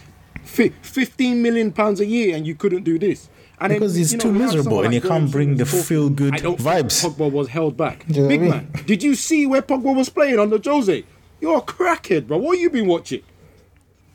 [0.49, 3.29] Fi 15 million pounds a year and you couldn't do this.
[3.61, 6.35] And Because he's you know, too miserable someone and like he can't bring the feel-good
[6.35, 7.05] vibes.
[7.05, 8.05] Pogba was held back.
[8.09, 8.51] you know Big I mean?
[8.51, 11.05] man, did you see where Pogba was playing under Jose?
[11.41, 12.39] You're a crackhead, bro.
[12.39, 13.23] What have you been watching?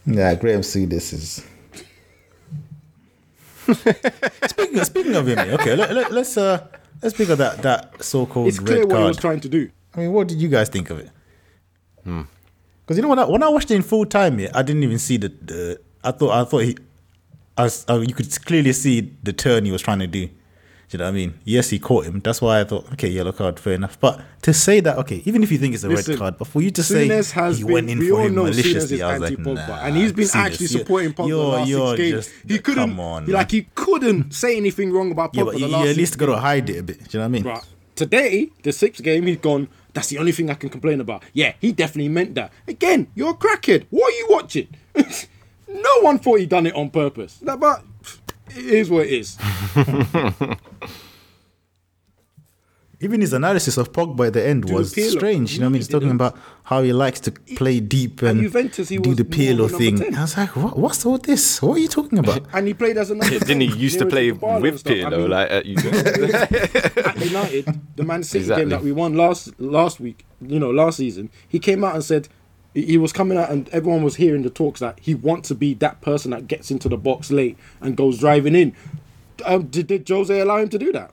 [0.05, 1.45] Yeah, Graham see this is.
[4.47, 6.67] speaking, speaking of him, okay, let, let, let's uh
[7.01, 9.69] let's speak of that that so-called It's clear red what he was trying to do.
[9.93, 11.09] I mean, what did you guys think of it?
[12.03, 14.83] Because you know when I when I watched it in full time, yeah, I didn't
[14.83, 16.77] even see the, the I thought I thought he,
[17.57, 20.27] I was, uh, you could clearly see the turn he was trying to do.
[20.27, 21.39] Do you know what I mean?
[21.43, 22.19] Yes, he caught him.
[22.19, 23.99] That's why I thought, okay, yellow card, fair enough.
[23.99, 26.47] But to say that, okay, even if you think it's a Listen, red card, but
[26.47, 27.09] for you to say he
[27.63, 30.27] been, went in we for all him maliciously, I was like, nah, and he's been
[30.33, 32.25] actually supporting Pogba the you're- last you're six games.
[32.27, 35.53] just- he couldn't, come on, like he couldn't say anything wrong about Pogba yeah, but
[35.53, 36.97] the you, last you at least got to hide it a bit.
[36.99, 37.43] Do you know what I mean?
[37.43, 37.63] Right.
[37.95, 39.69] Today, the sixth game, he's gone.
[39.93, 41.23] That's the only thing I can complain about.
[41.33, 42.51] Yeah, he definitely meant that.
[42.67, 43.85] Again, you're a crackhead.
[43.89, 44.67] What are you watching?
[45.73, 47.41] no one thought he'd done it on purpose.
[47.41, 47.83] Nah, But
[48.49, 49.37] it is what it is.
[52.99, 55.55] Even his analysis of Pogba at the end Do was the strange.
[55.55, 55.79] You know what I mean?
[55.81, 59.25] He's talking about how he likes to play deep At and Juventus, he do the
[59.25, 59.97] more Pirlo of a number thing.
[59.97, 60.15] 10.
[60.15, 61.61] I was like, what, what's all this?
[61.61, 62.45] What are you talking about?
[62.53, 63.39] And he played as a number.
[63.39, 64.93] Didn't he used to play the ball and with stuff.
[65.05, 66.33] I mean, like at Juventus?
[66.33, 68.61] at United, the Man City Exactly.
[68.63, 72.03] game that we won last last week, you know, last season, he came out and
[72.05, 72.29] said
[72.73, 75.55] he he was coming out and everyone was hearing the talks that he wants to
[75.55, 78.75] be that person that gets into the box late and goes driving in.
[79.45, 81.11] Um, did, did Jose allow him to do that?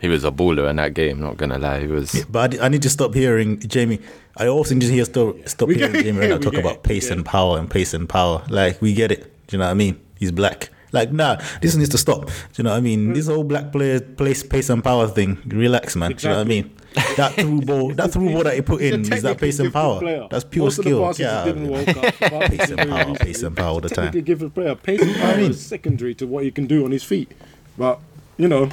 [0.00, 1.20] he was a baller in that game.
[1.20, 2.24] Not gonna lie, he was.
[2.28, 4.00] But I, I need to stop hearing Jamie.
[4.36, 6.82] I also need to hear stop, stop We hearing get- Jamie Redknapp we talk about
[6.82, 8.42] pace we and power and pace and power.
[8.48, 9.22] Like we get it.
[9.46, 10.00] Do you know what I mean?
[10.18, 10.70] He's black.
[10.90, 12.26] Like nah, this needs to stop.
[12.26, 13.12] Do you know what I mean?
[13.12, 15.40] This whole black player place pace and power thing.
[15.46, 16.12] Relax, man.
[16.12, 16.76] Do you know what I mean?
[17.16, 19.98] That through ball, that through ball that he put in is that pace and power.
[20.00, 20.26] player.
[20.30, 21.04] That's pure Most skill.
[21.08, 22.14] Of the Yeah, he did in World Cup,
[22.50, 24.12] Pace and power, pace and power all the time.
[24.12, 24.74] Gifted player.
[24.74, 25.50] Pace and power mean?
[25.50, 27.32] is secondary to what he can do on his feet.
[27.78, 27.98] But
[28.36, 28.68] you know,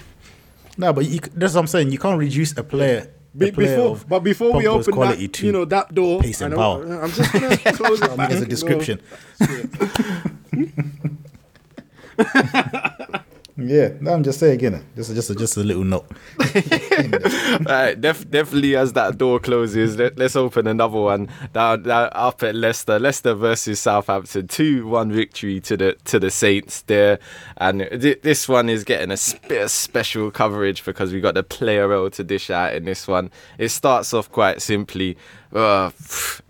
[0.78, 1.92] No, but you, that's what I'm saying.
[1.92, 3.12] You can't reduce a player.
[3.38, 6.86] be, before but before we open that, you know, that door, pace and power.
[6.86, 8.32] Uh, I'm just gonna close it I back.
[8.32, 8.50] as a you
[12.18, 13.20] know.
[13.68, 14.86] Yeah, no, I'm just saying again.
[14.96, 16.06] Just, just, just a little note.
[16.40, 22.44] Alright, def- definitely as that door closes, let, us open another one down, down up
[22.44, 23.00] at Leicester.
[23.00, 27.20] Leicester versus Southampton, two one victory to the to the Saints there,
[27.58, 29.18] and th- this one is getting a
[29.48, 33.08] bit of special coverage because we got the player role to dish out in this
[33.08, 33.32] one.
[33.58, 35.18] It starts off quite simply.
[35.52, 35.90] Uh,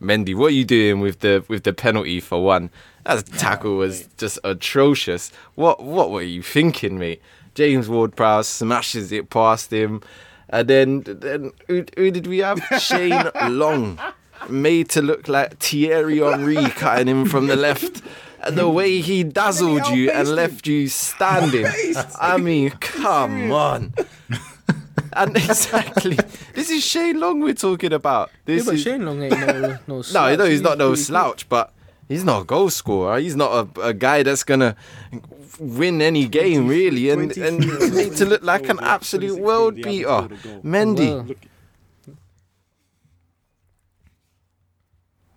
[0.01, 2.69] Mendy, what are you doing with the with the penalty for one?
[3.09, 5.31] That tackle was just atrocious.
[5.55, 7.21] What what were you thinking, mate?
[7.55, 10.01] James Ward-Prowse smashes it past him.
[10.49, 12.59] And then, then who, who did we have?
[12.79, 13.99] Shane Long,
[14.47, 18.01] made to look like Thierry Henry cutting him from the left.
[18.41, 21.65] And the way he dazzled you and left you standing.
[22.21, 23.93] I mean, come on.
[25.13, 26.17] And exactly,
[26.53, 28.29] this is Shane Long we're talking about.
[28.45, 30.37] Yeah, This but is, Shane Long ain't no no no, slouch.
[30.37, 31.73] no, he's not no slouch, but
[32.09, 33.17] he's not a goal scorer.
[33.19, 34.75] He's not a, a guy that's gonna
[35.59, 39.85] win any game really, and and 23 made to look like an absolute world games,
[39.87, 40.09] he beater.
[40.09, 40.61] hasn't scored a goal.
[40.71, 41.35] Mendy, Well.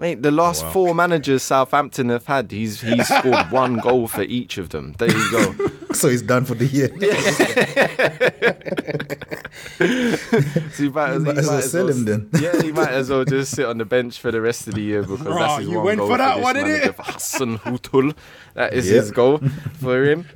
[0.03, 4.59] Mate, the last four managers Southampton have had, he's he's scored one goal for each
[4.59, 4.95] of them.
[4.99, 5.55] There you go.
[5.93, 6.89] So he's done for the year.
[10.73, 12.31] So you might as, might you as well might as sell well- him then.
[12.41, 14.81] Yeah, he might as well just sit on the bench for the rest of the
[14.81, 16.63] year because Bruh, that's his you one went goal for that this one, innit?
[16.67, 18.17] manager, for Hassan Hutul.
[18.55, 18.95] That is Yep.
[18.97, 19.39] his goal
[19.81, 20.27] for him.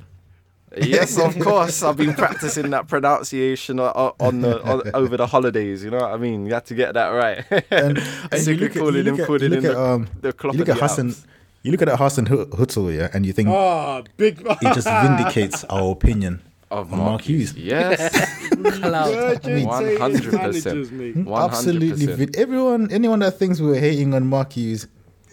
[0.81, 1.83] Yes, of course.
[1.83, 5.83] I've been practicing that pronunciation on, on the on, over the holidays.
[5.83, 6.45] You know what I mean?
[6.45, 7.45] You have to get that right.
[7.71, 7.97] And,
[8.31, 9.81] and you of look at, calling you him look at, putting in look at, the,
[9.81, 11.07] um, the you look at the Hassan.
[11.07, 11.25] Alps.
[11.63, 14.39] You look at that Hassan Hut- Hutzl, yeah, and you think ah, big.
[14.45, 17.53] it just vindicates our opinion of on Mark Hughes.
[17.55, 19.07] Yes, Clout.
[19.11, 21.27] Virgin One Taylor's hundred percent.
[21.27, 22.11] Absolutely, hundred percent.
[22.17, 24.87] vin- everyone, anyone that thinks we were hating on Mark Hughes,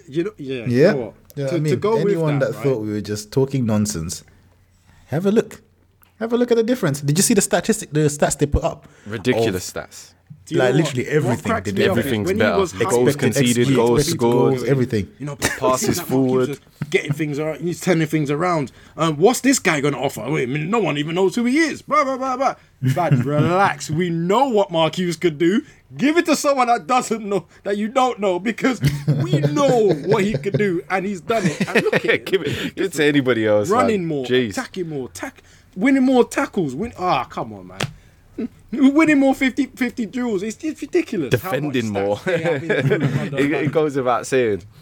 [0.08, 0.54] You know, yeah.
[0.54, 1.14] yeah, You know what?
[1.36, 1.46] yeah.
[1.48, 4.24] to, I mean, to go anyone with that, that, thought we were just talking nonsense,
[5.06, 5.62] have a look.
[6.20, 7.00] Have a look at the difference.
[7.00, 8.88] Did you see the statistic, the stats they put up?
[9.06, 10.13] Ridiculous stats.
[10.46, 11.88] Do you like, literally everything they did.
[11.88, 12.58] up Everything's when he better.
[12.58, 14.50] was Goals hyped- Expected conceded, XG, goals scored.
[14.58, 15.10] goals, everything.
[15.18, 16.00] You know, Passes think that Mark Hughes
[16.58, 16.58] forward.
[16.90, 17.60] getting things around.
[17.62, 18.70] He's turning things around.
[18.96, 20.28] Um, what's this guy going to offer?
[20.30, 21.80] Wait a minute, no one even knows who he is.
[21.80, 22.54] Blah blah blah blah.
[22.94, 23.88] Bad, relax.
[23.88, 25.62] We know what Mark Hughes could do.
[25.96, 28.82] Give it to someone that doesn't know, that you don't know, because
[29.22, 31.66] we know what he could do, and he's done it.
[31.68, 32.26] And look at it.
[32.26, 33.70] give, it, give it to anybody else.
[33.70, 34.08] running man.
[34.08, 34.50] more, Jeez.
[34.50, 35.42] attacking more, tack,
[35.76, 36.74] winning more tackles.
[36.74, 36.92] Win.
[36.98, 37.78] Ah, come on, man.
[38.72, 40.42] Winning more 50, 50 duels.
[40.42, 41.40] It's, it's ridiculous.
[41.40, 42.16] how defending more.
[42.16, 44.62] stats they have in- under- it, it goes without saying.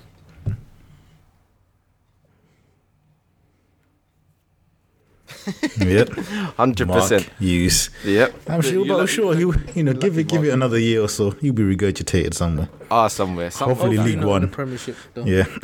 [5.79, 6.11] Yep,
[6.57, 7.29] hundred percent.
[7.41, 7.91] Hughes.
[8.05, 8.35] Yep.
[8.49, 9.41] I'm sure, You but I'm like- sure he,
[9.75, 12.69] you know, give it, give it another year or so, he'll be regurgitated somewhere.
[12.91, 13.51] are somewhere.
[13.51, 14.49] Some, Hopefully Hopefully League not One.
[14.51, 14.97] Premiership.
[15.15, 15.25] Though.
[15.25, 15.45] Yeah,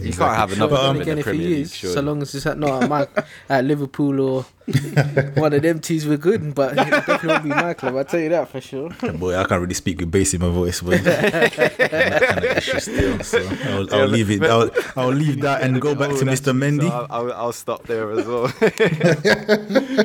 [0.00, 1.62] you can't have another But, one um, in again, the if Premier he League.
[1.62, 3.06] is, so long as it's at not at, my,
[3.48, 4.44] at Liverpool or
[5.34, 6.54] one of them teas we're good.
[6.54, 7.96] But it definitely won't be my club.
[7.96, 8.90] I tell you that for sure.
[9.14, 12.80] boy, I can't really speak with bass in my voice, but that kind of issue
[12.80, 13.20] still.
[13.20, 14.42] So I'll, I'll leave it.
[14.42, 16.52] I'll, I'll leave that and go back Oh, to Mr.
[16.56, 16.88] Mendy.
[16.88, 18.52] So I'll, I'll, I'll stop there as well.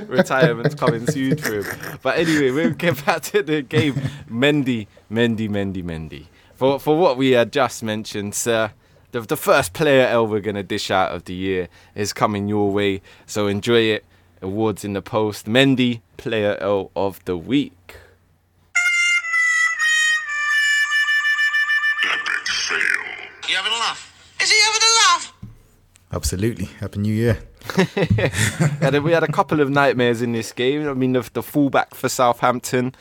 [0.08, 1.98] Retirement's coming soon for him.
[2.02, 3.94] But anyway, we'll get back to the game.
[4.30, 6.26] Mendy, Mendy, Mendy, Mendy.
[6.56, 8.72] For for what we had just mentioned, sir.
[9.12, 12.72] The, the first player L we're gonna dish out of the year is coming your
[12.72, 13.02] way.
[13.26, 14.06] So enjoy it.
[14.42, 15.46] Awards in the post.
[15.48, 17.96] Mendy, player L of the week.
[23.48, 24.36] You having a laugh?
[24.42, 25.34] Is he having a laugh?
[26.12, 26.66] Absolutely.
[26.80, 27.40] Happy New Year.
[28.82, 30.88] yeah, we had a couple of nightmares in this game.
[30.88, 32.96] I mean, the, the fullback for Southampton,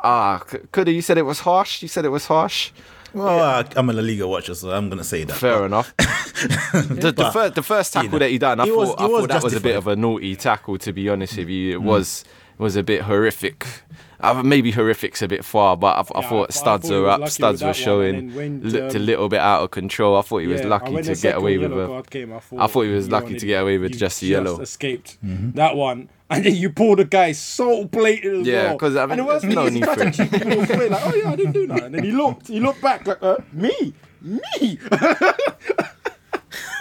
[0.00, 0.92] Ah, c- coulda.
[0.92, 1.82] You said it was harsh.
[1.82, 2.70] You said it was harsh.
[3.14, 5.36] Well, I, I'm a La Liga watcher, so I'm gonna say that.
[5.36, 5.94] Fair enough.
[5.96, 9.10] the, the, first, the first tackle know, that he done, I thought, was- I it
[9.10, 10.78] was thought that was a bit of a naughty tackle.
[10.78, 12.24] To be honest with you, it was
[12.58, 13.66] was a bit horrific.
[14.20, 17.00] Uh, maybe horrific's a bit far, but I, I Yeah, thought thought- I studs thought
[17.02, 19.70] were up, studs were showing, and then when, looked a um, little bit out of
[19.70, 20.16] control.
[20.16, 22.02] I thought he was Yeah, lucky to get away with yellow a.
[22.02, 24.26] came, I thought, I thought he was lucky wanted- to get away with just a
[24.26, 24.60] yellow.
[24.60, 28.78] Escaped that one, and then you pull the guy so blatant as Yeah, well.
[28.78, 30.08] 'cause, I mean, and the worst there's thing no is he need tried for to
[30.08, 30.14] it.
[30.14, 30.30] cheat
[30.78, 33.06] the like, oh yeah, I didn't do that, and then he looked, he looked back
[33.06, 34.78] like, uh, me, me.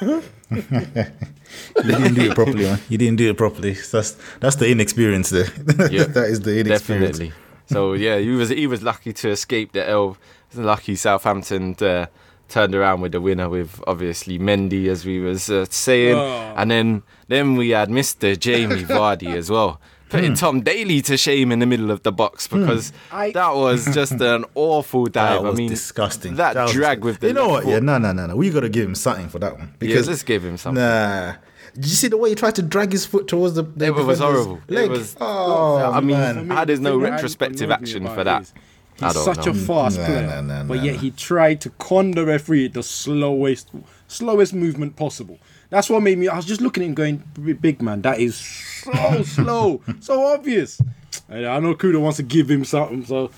[0.01, 2.79] You didn't do it properly, man.
[2.89, 3.73] You didn't do it properly.
[3.73, 5.45] That's that's the inexperience there.
[5.91, 7.17] Yeah, that is the inexperience.
[7.17, 7.33] Definitely.
[7.67, 10.17] So yeah, he was he was lucky to escape the L.
[10.55, 12.05] Lucky Southampton uh,
[12.49, 16.53] turned around with the winner with obviously Mendy as we was uh, saying, Oh.
[16.57, 18.37] and then then we had Mr.
[18.39, 19.79] Jamie Vardy as well.
[20.09, 23.93] Putting Tom Daley to shame in the middle of the box because I- that was
[23.93, 25.41] just an awful dive.
[25.41, 26.35] That was I mean, disgusting.
[26.35, 27.05] That, was drag disgusting.
[27.05, 27.63] with the You know what?
[27.65, 27.71] foot.
[27.73, 28.35] Yeah, no, no, no, no.
[28.37, 30.81] We gotta give him something for that one because let's give him something.
[30.81, 31.33] Nah.
[31.73, 33.63] Did you see the way he tried to drag his foot towards the?
[33.63, 34.61] the It was defender's horrible.
[34.69, 36.49] It was- Oh I mean, man.
[36.51, 38.41] How there's no retrospective action for it that?
[38.43, 38.59] is I
[38.99, 39.51] He's don't such know.
[39.51, 41.01] a fast Nah, player, nah, nah, but nah, yet nah.
[41.01, 43.69] he tried to con the referee the slowest,
[44.07, 45.37] slowest movement possible.
[45.69, 46.27] That's what made me.
[46.27, 50.81] I was just looking at him, going, "Big man, that is so slow, so obvious."
[51.29, 53.29] And I know Kuda wants to give him something, so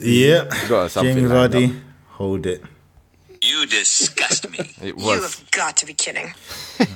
[0.00, 0.44] Yeah.
[0.68, 2.62] got something Jamie Vardy, hold it.
[3.48, 4.58] You disgust me.
[4.82, 6.32] It You have got to be kidding.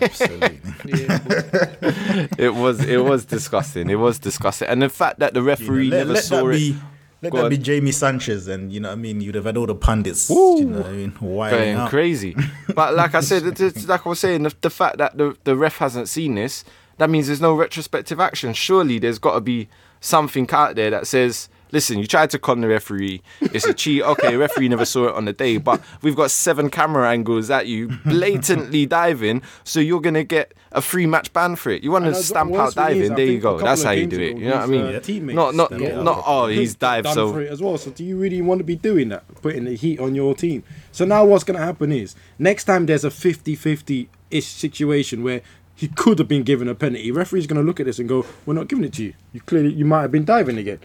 [0.01, 0.61] Absolutely.
[2.39, 3.91] It was it was disgusting.
[3.91, 6.59] It was disgusting, and the fact that the referee let, never let saw that it
[6.59, 6.77] be.
[7.23, 7.51] Let Go that on.
[7.51, 9.21] be Jamie Sanchez, and you know what I mean.
[9.21, 11.91] You'd have had all the pundits, you know what I mean, wilding going out.
[11.91, 12.35] crazy.
[12.75, 15.37] But like I said, it- it's like I was saying, the, the fact that the
[15.45, 16.65] the ref hasn't seen this,
[16.99, 18.53] that means there's no retrospective action.
[18.55, 19.69] Surely there's got to be
[20.01, 21.49] something out there that says.
[21.73, 23.23] Listen, you tried to con the referee.
[23.41, 24.03] It's a cheat.
[24.03, 27.67] Okay, referee never saw it on the day, but we've got seven camera angles at
[27.67, 29.43] you, blatantly diving.
[29.65, 31.83] So you're gonna get a free match ban for it.
[31.83, 33.15] You want to stamp out thing is, diving?
[33.15, 33.59] There you go.
[33.59, 34.37] That's how you do it.
[34.37, 34.95] You know what I mean?
[34.95, 36.23] uh, teammates Not not not.
[36.27, 37.09] Oh, he's dived.
[37.09, 37.79] So for it as well.
[37.79, 40.63] So do you really want to be doing that, putting the heat on your team?
[40.93, 45.41] So now what's going to happen is next time there's a 50-50 ish situation where
[45.75, 48.27] he could have been given a penalty, referee's going to look at this and go,
[48.45, 49.15] "We're not giving it to you.
[49.33, 50.79] You clearly you might have been diving again."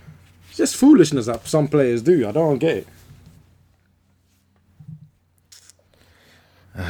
[0.57, 2.27] It's just foolishness that some players do.
[2.27, 2.87] I don't get it.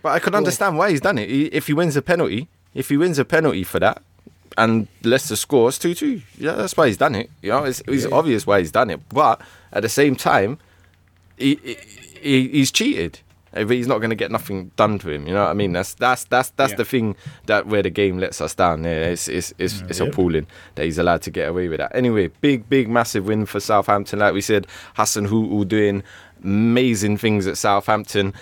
[0.00, 1.28] But I can understand why he's done it.
[1.28, 4.00] He, if he wins a penalty, if he wins a penalty for that,
[4.56, 7.28] and Leicester scores two two, yeah, that's why he's done it.
[7.42, 9.00] You know, it's, it's obvious why he's done it.
[9.08, 9.40] But
[9.72, 10.60] at the same time,
[11.36, 11.74] he, he,
[12.22, 13.18] he he's cheated.
[13.52, 15.26] But he's not going to get nothing done to him.
[15.26, 15.72] You know what I mean?
[15.72, 16.76] That's that's that's that's Yeah.
[16.76, 18.84] the thing that where the game lets us down.
[18.84, 20.08] Yeah, it's it's it's, it's Yep.
[20.12, 21.94] appalling that he's allowed to get away with that.
[21.94, 24.18] Anyway, big big massive win for Southampton.
[24.18, 26.02] Like we said, Hasenhüttl doing
[26.44, 28.32] amazing things at Southampton.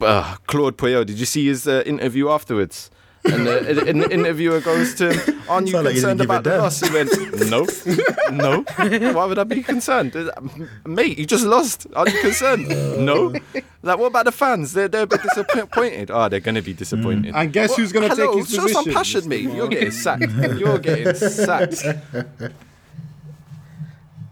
[0.00, 2.90] Uh, Claude Puel, did you see his uh, interview afterwards?
[3.24, 6.20] And the, and- and the interviewer goes to him, Aren't you Sound like you concerned
[6.20, 6.80] didn't give a about the loss?
[6.80, 9.12] He went, No, no.
[9.12, 10.14] Why would I be concerned?
[10.86, 11.86] Mate, you just lost.
[11.94, 12.68] Are you concerned?
[12.98, 13.34] no.
[13.82, 14.72] Like, what about the fans?
[14.72, 16.10] They're, they're a bit disappointed.
[16.10, 16.78] Oh, they're going to be mm.
[16.78, 17.34] disappointed.
[17.34, 19.42] And guess who's gonna Hello, take his show some position, passion, mate.
[19.42, 20.22] You're getting sacked.
[20.58, 21.84] You're getting sacked.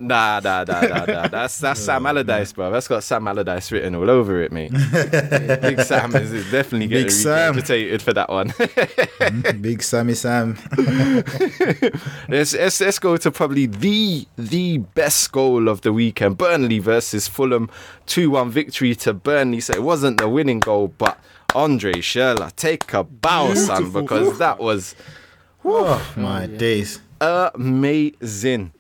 [0.03, 1.29] Nah, nah, nah, nah, nah.
[1.29, 2.71] That's that's oh, Sam Allardyce, bro.
[2.73, 4.73] That's got Sam Allardyce written all over it, mate.
[5.62, 7.12] Big Sam is definitely getting Big
[8.03, 8.49] for that one.
[8.49, 9.62] Mm-hmm.
[9.62, 10.59] Big Sammy Sam.
[12.29, 16.37] let's, let's let's go to probably the the best goal of the weekend.
[16.37, 17.71] Burnley versus Fulham,
[18.07, 19.61] two one victory to Burnley.
[19.61, 21.17] So it wasn't the winning goal, but
[21.55, 24.97] Andre Schürrle take a bow, son, because that was
[25.65, 27.01] Oh my days.
[27.21, 28.73] amazing.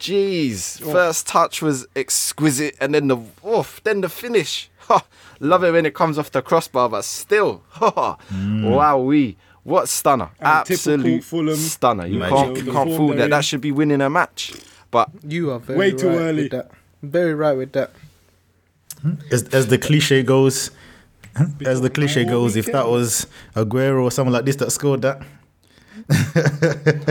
[0.00, 0.92] Jeez, oh.
[0.92, 4.70] first touch was exquisite, and then the oof, then the finish.
[4.90, 5.04] Ha,
[5.38, 8.74] love it when it comes off the crossbar, but still, ha, mm.
[8.74, 12.06] wow, we what stunner, And typical absolute Fulham stunner.
[12.06, 12.36] You Magic.
[12.36, 13.24] can't, you can't fool that.
[13.24, 13.30] in.
[13.30, 14.52] That should be winning a match,
[14.90, 16.42] but You are very Way too right early.
[16.44, 16.70] With that.
[17.02, 17.92] Very right with that.
[19.02, 19.14] Hmm?
[19.30, 20.70] As, as the cliche goes,
[21.64, 25.22] as the cliche goes, if that was Aguero or someone like this that scored that,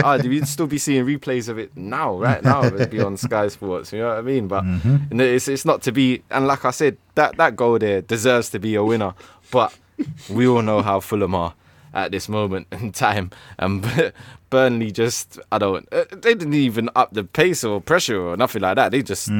[0.04, 2.64] ah, you'd still be seeing replays of it now, right now.
[2.64, 3.92] It'd be on Sky Sports.
[3.92, 4.48] You know what I mean?
[4.48, 6.22] But and it's it's not to be.
[6.30, 9.14] And like I said, that that goal there deserves to be a winner.
[9.50, 9.76] But
[10.28, 11.54] we all know how Fulham are
[11.92, 14.12] at this moment in time, and
[14.50, 15.88] Burnley just I don't.
[15.92, 18.92] uh, They didn't even up the pace or pressure or nothing like that.
[18.92, 19.30] They just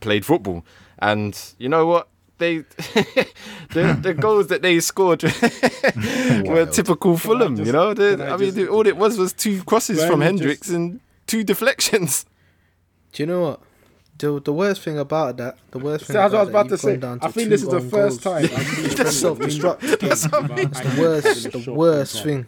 [0.00, 0.64] played football,
[0.98, 2.08] and you know what?
[2.40, 2.58] They
[3.74, 5.22] the the goals that they scored
[6.46, 7.56] were typical Fulham.
[7.56, 9.98] just- you know, The- can I I, mean, just- all it was was two crosses
[10.00, 12.26] from Burnley Hendricks just- and two deflections.
[13.12, 13.60] Do you know what?
[14.18, 16.68] The, the worst thing about that, the worst thing So as I was about about
[16.70, 18.50] that, to say, gone down I think this is the first goals.
[18.50, 19.82] time I've seen the Premier self-destruct.
[19.82, 20.68] League That's what I team, mean.
[20.68, 22.46] but I the worst, the the worst on thing.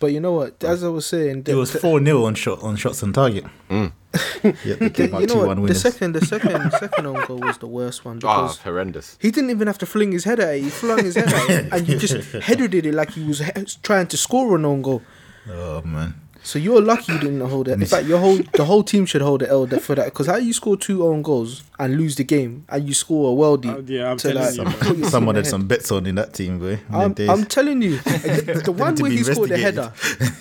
[0.00, 0.62] But you know what?
[0.62, 3.44] As I was saying, It was four 0 on shot on shots on target.
[3.68, 3.92] Mm.
[4.64, 5.66] yeah, they came out you know what?
[5.66, 9.18] The second, the second, second own goal was the worst one Ah, because horrendous.
[9.20, 10.62] he didn't even have to fling his head at it.
[10.62, 13.52] He flung his head at it, and you just headed it like he was he-
[13.82, 15.02] trying to score an own goal.
[15.50, 17.72] Oh man, So you're lucky you didn't hold it.
[17.72, 20.06] In fact, your whole the whole team should hold the L for that.
[20.06, 23.36] Because how you score two own goals and lose the game, and you score a
[23.36, 23.74] worldie.
[23.74, 24.64] Uh, yeah, I'm telling like, you.
[25.02, 26.80] put someone had some bets on in that team, boy.
[26.90, 27.14] I'm.
[27.28, 29.92] I'm telling you, the, the one where he scored the header,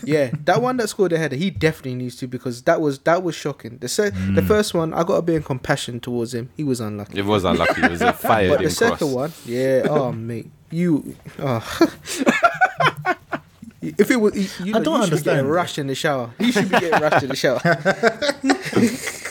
[0.04, 3.22] yeah, that one that scored the header, he definitely needs to because that was that
[3.24, 3.78] was shocking.
[3.80, 4.48] The se- the Mm.
[4.48, 6.50] first one, I got a bit of compassion towards him.
[6.56, 7.82] He was unlucky, It was unlucky.
[7.82, 9.14] It was a fired but the in second cross.
[9.14, 11.80] one, yeah, oh mate, you, oh.
[13.82, 15.52] if it was, you, you I know, don't you should be getting understand.
[15.52, 16.32] rushed in the shower.
[16.40, 17.62] You should be getting rushed in the shower.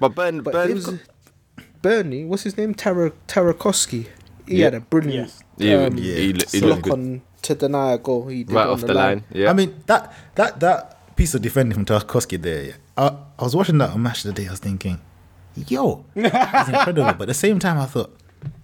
[0.00, 0.94] But Burn, But Burn, it was
[1.82, 2.74] Bernie, what's his name?
[2.74, 4.06] Tara Tarakowski.
[4.46, 4.64] He Yeah.
[4.66, 5.42] had a brilliant Yes.
[5.58, 6.92] he, um, he, he, he so looked block good.
[6.92, 8.26] on to deny a goal.
[8.28, 9.24] He did right off the line.
[9.32, 12.62] Yeah, I mean that that that piece of defending from Tarkowski there.
[12.64, 14.46] Yeah, I, I was watching that on match today.
[14.46, 15.00] I was thinking,
[15.68, 17.12] yo, it's incredible.
[17.12, 18.14] But at the same time, I thought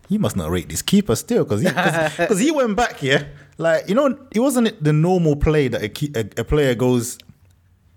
[0.08, 3.02] he must not rate this keeper still because he because he went back.
[3.02, 3.24] Yeah,
[3.60, 7.18] like you know, it wasn't the normal play that a, a, a player goes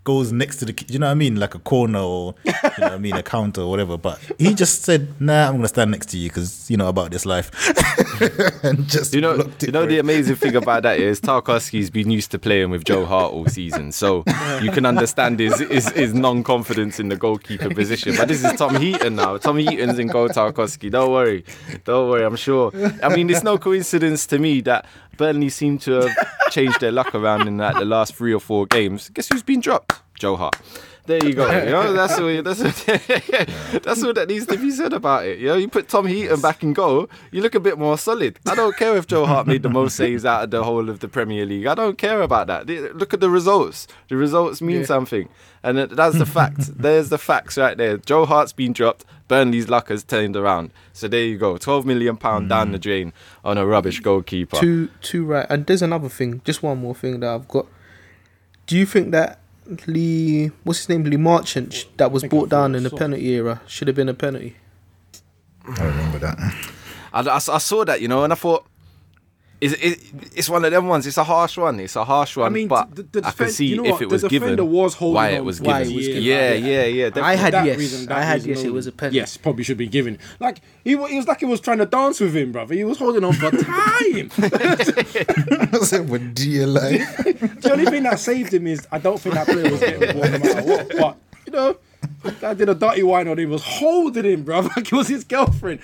[0.03, 2.69] goes next to the you know what I mean like a corner or you know
[2.77, 5.91] what I mean a counter or whatever but he just said nah I'm gonna stand
[5.91, 7.49] next to you because you know about this life
[8.63, 12.31] and just You know, you know the amazing thing about that is Tarkowski's been used
[12.31, 14.23] to playing with Joe Hart all season, so
[14.61, 18.15] you can understand his his, his non confidence in the goalkeeper position.
[18.15, 19.37] But this is Tom Heaton now.
[19.37, 20.29] Tom Heaton's in goal.
[20.29, 21.43] Tarkowski, don't worry,
[21.85, 22.25] don't worry.
[22.25, 22.71] I'm sure.
[23.01, 24.85] I mean, it's no coincidence to me that
[25.17, 28.65] Burnley seem to have changed their luck around in like the last three or four
[28.65, 29.09] games.
[29.09, 30.01] Guess who's been dropped?
[30.17, 30.55] Joe Hart.
[31.05, 31.43] There you go.
[31.63, 35.39] You know, that's what, that's what, that's what that needs to be said about it.
[35.39, 38.39] You know, you put Tom Heaton back in goal, you look a bit more solid.
[38.47, 40.99] I don't care if Joe Hart made the most saves out of the whole of
[40.99, 41.67] the Premier League.
[41.67, 42.67] I don't care about that.
[42.95, 43.87] Look at the results.
[44.07, 44.85] The results mean Yeah.
[44.85, 45.29] something,
[45.61, 46.77] and that's the fact.
[46.81, 47.97] There's the facts right there.
[47.97, 49.05] Joe Hart's been dropped.
[49.27, 50.71] Burnley's luck has turned around.
[50.91, 51.57] So there you go.
[51.57, 52.81] Twelve million pound down the mm.
[52.81, 54.57] drain on a rubbish goalkeeper.
[54.57, 55.47] Two, two right.
[55.49, 57.67] And there's another thing, just one more thing that I've got.
[58.65, 59.39] Do you think that
[59.87, 62.97] Lee, what's his name, Lee Marchant, that was brought down in the saw.
[62.97, 64.57] penalty era, should have been a penalty?
[65.65, 66.37] I remember that
[67.13, 68.65] I, I, I saw that, you know, and I thought,
[69.63, 69.99] it's, it,
[70.35, 71.07] it's one of them ones.
[71.07, 71.79] It's a harsh one.
[71.79, 72.45] It's a harsh one.
[72.47, 74.71] I mean, but the- the I can see you know if it was defender given,
[74.71, 75.71] was holding why it on was given.
[75.73, 76.23] Why it was given.
[76.23, 76.85] Yeah, Yeah.
[76.85, 77.23] yeah, yeah.
[77.25, 77.77] I had that yes.
[77.77, 78.63] reason, I had reason yes.
[78.63, 79.17] It was a penalty.
[79.17, 80.19] Yes, probably should be given.
[80.39, 82.75] Like he, wa- it was like he was trying to dance with him, brother.
[82.75, 84.31] He was holding on for time.
[84.37, 87.01] I said, "What do you like?"
[87.61, 90.13] the only thing that saved him is I don't think that player was getting the
[90.13, 90.89] ball no matter what.
[90.97, 91.77] But you know,
[92.41, 93.49] that did a dirty wine on him.
[93.49, 95.79] Was holding him, brother, like it was his girlfriend.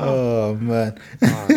[0.00, 1.48] Oh man, Oh.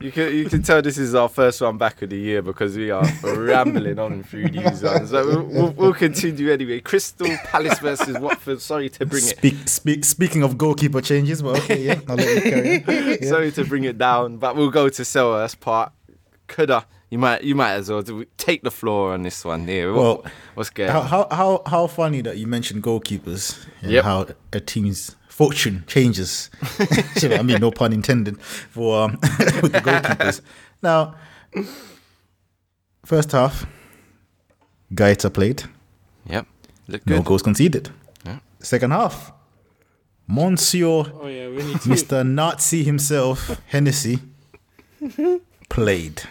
[0.00, 2.74] You can you can tell this is our first one back of the year because
[2.76, 5.10] we are rambling on through these ones.
[5.10, 6.80] So we'll, we'll, we'll continue anyway.
[6.80, 8.62] Crystal Palace versus Watford.
[8.62, 9.36] Sorry to bring it.
[9.36, 13.18] Speak, speak, speaking of goalkeeper changes, but okay, yeah, I'll let you carry on.
[13.22, 13.28] Yeah.
[13.28, 15.92] Sorry to bring it down, but we'll go to Selhurst Park.
[16.48, 16.84] Kuda.
[17.10, 18.02] You might you might as well
[18.36, 19.92] take the floor on this one here.
[19.92, 21.06] Well, what's going How, on?
[21.08, 24.04] how how how funny that you mentioned goalkeepers and Yep.
[24.04, 26.50] how a team's fortune changes.
[27.22, 29.12] You I mean, no pun intended for um,
[29.62, 30.40] with the goalkeepers.
[30.82, 31.14] Now,
[33.04, 33.66] first half,
[34.94, 35.64] Guaita played,
[36.26, 36.46] Yep.
[36.88, 37.24] Look no good.
[37.26, 37.90] goals conceded.
[38.24, 38.38] Yeah.
[38.60, 39.32] Second half,
[40.28, 41.88] Monsieur Oh yeah, we need to.
[41.88, 42.24] Mr.
[42.24, 44.18] Nazi himself, Hennessy,
[45.68, 46.22] played.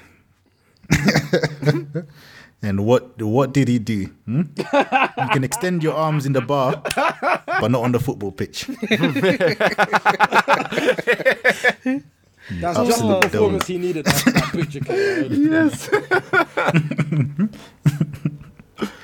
[2.61, 4.05] and what what did he do?
[4.25, 4.41] hmm?
[4.57, 6.81] You can extend your arms in the bar,
[7.61, 8.65] but not on the football pitch.
[12.51, 14.05] That's just the performance he needed.
[14.05, 14.81] That, that picture.
[15.29, 15.89] Yes.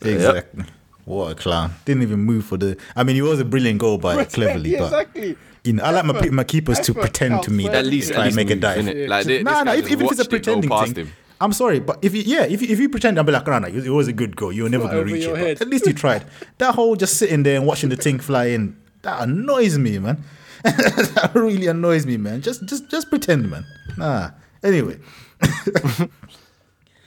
[0.00, 0.64] Exactly.
[1.04, 1.72] What a clown!
[1.86, 2.76] Didn't even move for the.
[2.94, 5.36] I mean, it was a brilliant goal by Cleverley, yeah, but exactly.
[5.64, 8.12] You know, I like my, pe- my keepers to pretend to me that At least,
[8.12, 8.84] try and make a dive.
[8.84, 9.08] innit?
[9.08, 9.64] Like, thi- No, this no.
[9.64, 11.12] guy If, it's a watched it go pretending thing, him.
[11.40, 13.58] I'm sorry, but if you, yeah, if you, if you pretend, I'll be like, no,
[13.58, 14.52] no, it was a good goal.
[14.52, 15.28] You were never going to reach it.
[15.28, 15.60] your but.
[15.60, 16.24] At least you tried.
[16.58, 20.24] That whole just sitting there and watching the thing fly in, that annoys me, man.
[20.64, 22.40] that really annoys me, man.
[22.42, 23.64] Just, just, just pretend, man.
[23.96, 24.30] Nah,
[24.64, 24.98] Anyway,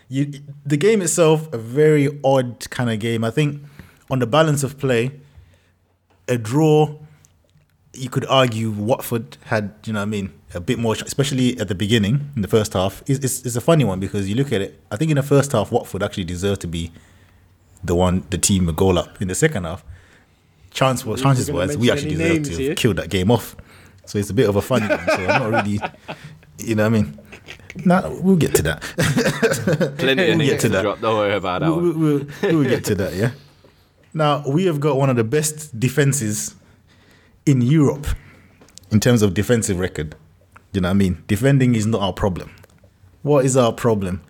[0.08, 0.32] you,
[0.66, 3.24] the game itself, a very odd kind of game.
[3.26, 3.62] I think
[4.10, 5.12] on the balance of play,
[6.30, 6.96] a draw,
[7.94, 11.68] you could argue Watford had, you know what I mean, a bit more, especially at
[11.68, 13.04] the beginning in the first half.
[13.08, 15.24] It's, it's, it's a funny one because you look at it, I think in the
[15.24, 16.92] first half, Watford actually deserved to be
[17.84, 19.22] the one, the team a goal up.
[19.22, 19.84] In the second half,
[20.72, 22.70] chance was, chances gonna we actually deserved to here?
[22.70, 23.56] have killed that game off.
[24.06, 25.06] So it's a bit of a funny one.
[25.08, 25.80] So I'm not really,
[26.60, 27.20] you know what I mean?
[27.86, 28.82] Nah, we'll get to that.
[29.98, 30.82] Plenty of We'll names get to to that.
[30.82, 31.02] drop.
[31.02, 32.00] Don't worry about that we'll, one.
[32.00, 33.32] we'll, we'll, we'll get to that, yeah.
[34.14, 36.56] Now we have got one of the best defenses
[37.46, 38.08] in Europe
[38.92, 40.16] in terms of defensive record.
[40.74, 41.24] You know what I mean?
[41.28, 42.54] Defending is not our problem.
[43.24, 44.22] What is our problem?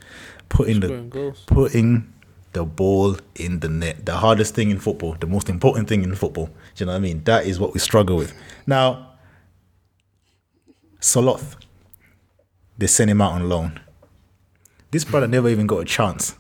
[0.50, 1.44] Putting Scoring the goals.
[1.48, 2.14] putting
[2.54, 4.06] the ball in the net.
[4.06, 6.48] The hardest thing in football, the most important thing in football.
[6.48, 7.24] Do you know what I mean?
[7.24, 8.34] That is what we struggle with.
[8.68, 9.12] Now,
[11.00, 11.56] Sørloth,
[12.78, 13.80] they sent him out on loan.
[14.92, 16.36] This brother never even got a chance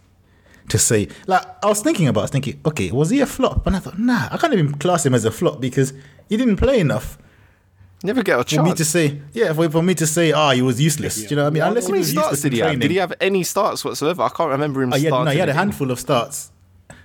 [0.67, 1.07] to say.
[1.27, 3.65] Like I was thinking about, I was thinking, okay, was he a flop?
[3.65, 5.93] And I thought, nah, I can't even class him as a flop because
[6.31, 7.17] he didn't play enough
[8.03, 8.55] Never get a chance.
[8.59, 11.15] for me to say, yeah, for, for me to say, ah, he was useless.
[11.21, 11.61] Do you know what I mean?
[11.61, 12.67] How Unless How he was starts useless did he have?
[12.69, 12.79] training.
[12.79, 14.23] Did he have any starts whatsoever?
[14.23, 15.25] I can't remember him Uh, he had, starting.
[15.25, 16.51] no, he had a handful of starts.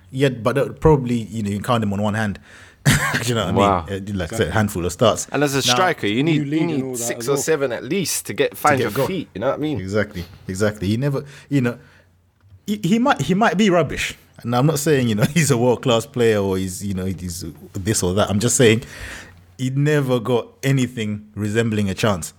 [0.09, 2.39] Yeah, but that probably you know you can count them on one hand.
[2.87, 2.93] Do
[3.29, 3.85] you know what Wow.
[3.87, 4.09] I mean?
[4.09, 5.27] Uh, Like I said, handful of starts.
[5.31, 7.37] And as a Now- striker, you need, you need six or well.
[7.43, 9.05] seven at least to get find get your a goal.
[9.07, 9.29] feet.
[9.35, 9.79] You know what I mean?
[9.79, 10.87] Exactly, exactly.
[10.87, 11.77] He never, you know,
[12.67, 14.15] he, might he might be rubbish.
[14.43, 17.05] And I'm not saying you know he's a world class player or he's you know
[17.05, 18.29] he's this or that.
[18.29, 18.83] I'm just saying
[19.57, 22.33] he never got anything resembling a chance.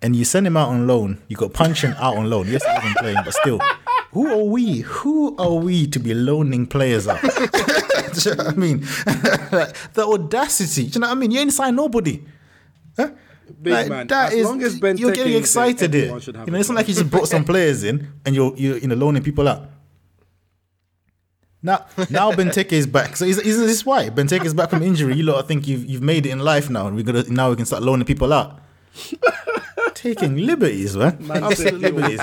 [0.00, 1.20] And you send him out on loan.
[1.26, 2.46] You got Puncheon out on loan.
[2.46, 3.60] Yes, he wasn't playing, but still,
[4.12, 4.80] who are we?
[4.80, 7.20] Who are we to be loaning players out?
[7.22, 8.80] Do you know what I mean?
[9.94, 10.84] the audacity.
[10.84, 11.30] Do you know what I mean?
[11.32, 12.22] You ain't signed nobody.
[12.96, 13.10] Huh?
[13.62, 14.06] Big Like, man.
[14.08, 16.02] that As is- long as Ben you're getting there, excited here.
[16.04, 18.34] everyone should have You know, it's not like you just brought some players in and
[18.34, 19.62] you're you're you know loaning people out.
[21.60, 23.16] Now, now Benteke is back.
[23.16, 25.16] So is, is this why Benteke is back from injury?
[25.16, 27.50] You lot I think you've you've made it in life now, and we're gonna now
[27.50, 28.60] we can start loaning people out.
[29.94, 31.16] Taking liberties, man.
[31.26, 32.20] Man Absolute liberties.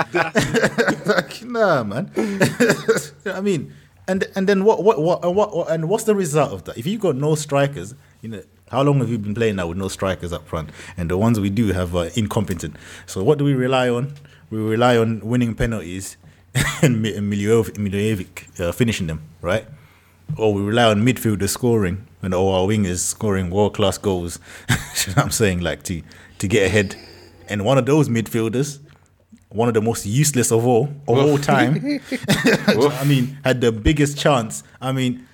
[1.05, 2.11] like, nah, man.
[2.15, 3.73] You know I mean,
[4.07, 6.77] and and then what what what and what what- and what's the result of that?
[6.77, 8.43] If you've got no strikers, you know,
[8.75, 10.69] how long have you been playing now with no strikers up front?
[10.97, 12.75] And the ones we do have are incompetent.
[13.05, 14.13] So what do we rely on?
[14.49, 16.17] We rely on winning penalties
[16.81, 19.65] and Mi- and Milivojević, Milivojević uh, finishing them, right?
[20.37, 24.39] Or we rely on midfielders scoring and or our wingers scoring world class goals.
[24.69, 25.61] you know what I'm saying?
[25.61, 26.01] Like to
[26.39, 26.95] to get ahead.
[27.47, 28.79] And one of those midfielders,
[29.49, 32.01] one of the most useless of all of all time,
[32.67, 34.63] I mean, had the biggest chance.
[34.81, 35.25] I mean,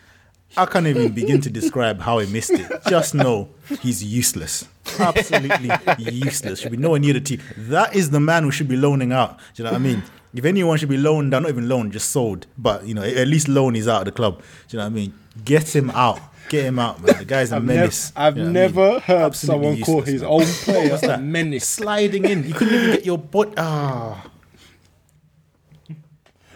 [0.58, 2.70] I can't even begin to describe how I missed it.
[2.88, 3.50] Just know
[3.82, 4.68] he's useless.
[5.00, 6.60] Absolutely useless.
[6.60, 7.42] Should be nowhere near the team.
[7.58, 9.38] That is the man who should be loaning out.
[9.38, 10.04] Do you know what I mean?
[10.34, 12.48] If anyone should be loaned, out, not even loaned, just sold.
[12.58, 14.40] But you know, at least loan is out of the club.
[14.68, 15.14] Do you know what I mean?
[15.46, 16.20] Get him out.
[16.50, 17.18] Get him out, man.
[17.18, 18.12] The guy's a I've, nev- menace.
[18.16, 18.54] I've You know I mean?
[18.76, 20.32] never heard Absolutely someone call his man.
[20.32, 21.68] own player a menace.
[21.68, 22.46] Sliding in.
[22.48, 23.54] You couldn't even get your butt.
[23.58, 24.26] Ah.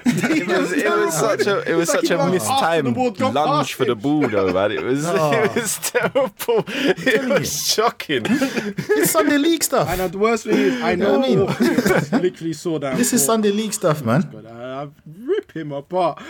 [0.36, 2.92] It was, it was such a it was like such a ran mistimed after the
[2.92, 4.00] ball, jumped lunge past for the him.
[4.00, 4.72] ball though, man.
[4.72, 5.32] It was Oh.
[5.44, 6.64] it was terrible.
[6.68, 8.26] It was shocking.
[8.30, 9.90] It's Sunday League stuff.
[9.90, 11.40] And the worst thing is, I know what I mean?
[11.40, 12.98] all of literally saw that.
[12.98, 14.30] This is Sunday League stuff, man.
[14.32, 16.22] But I, I rip him apart.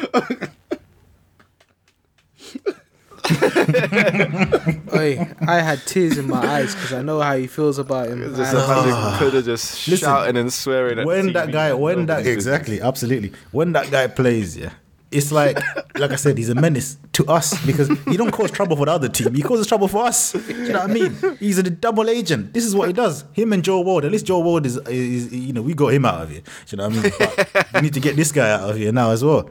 [4.95, 8.35] Oi, I had tears in my eyes because I know how he feels about him.
[8.35, 12.05] Just I- could have just Listen, shouting and swearing at when the that guy, when
[12.07, 14.71] that exactly, absolutely, when that guy plays, yeah,
[15.11, 15.57] it's like,
[15.97, 18.91] like I said, he's a menace to us because he don't cause trouble for the
[18.91, 19.33] other team.
[19.33, 20.33] He causes trouble for us.
[20.33, 21.37] Do you know what I mean?
[21.39, 22.53] He's a double agent.
[22.53, 23.23] This is what he does.
[23.33, 24.05] Him and Joe Ward.
[24.05, 26.41] At least Joe Ward is, is you know, we got him out of here.
[26.41, 27.11] Do you know what I mean?
[27.53, 29.49] But we need to get this guy out of here now as well.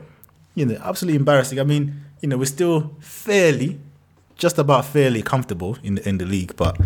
[0.54, 1.58] You know, absolutely embarrassing.
[1.58, 3.78] I mean, you know, we're still fairly,
[4.34, 6.80] just about fairly comfortable in the in the league, but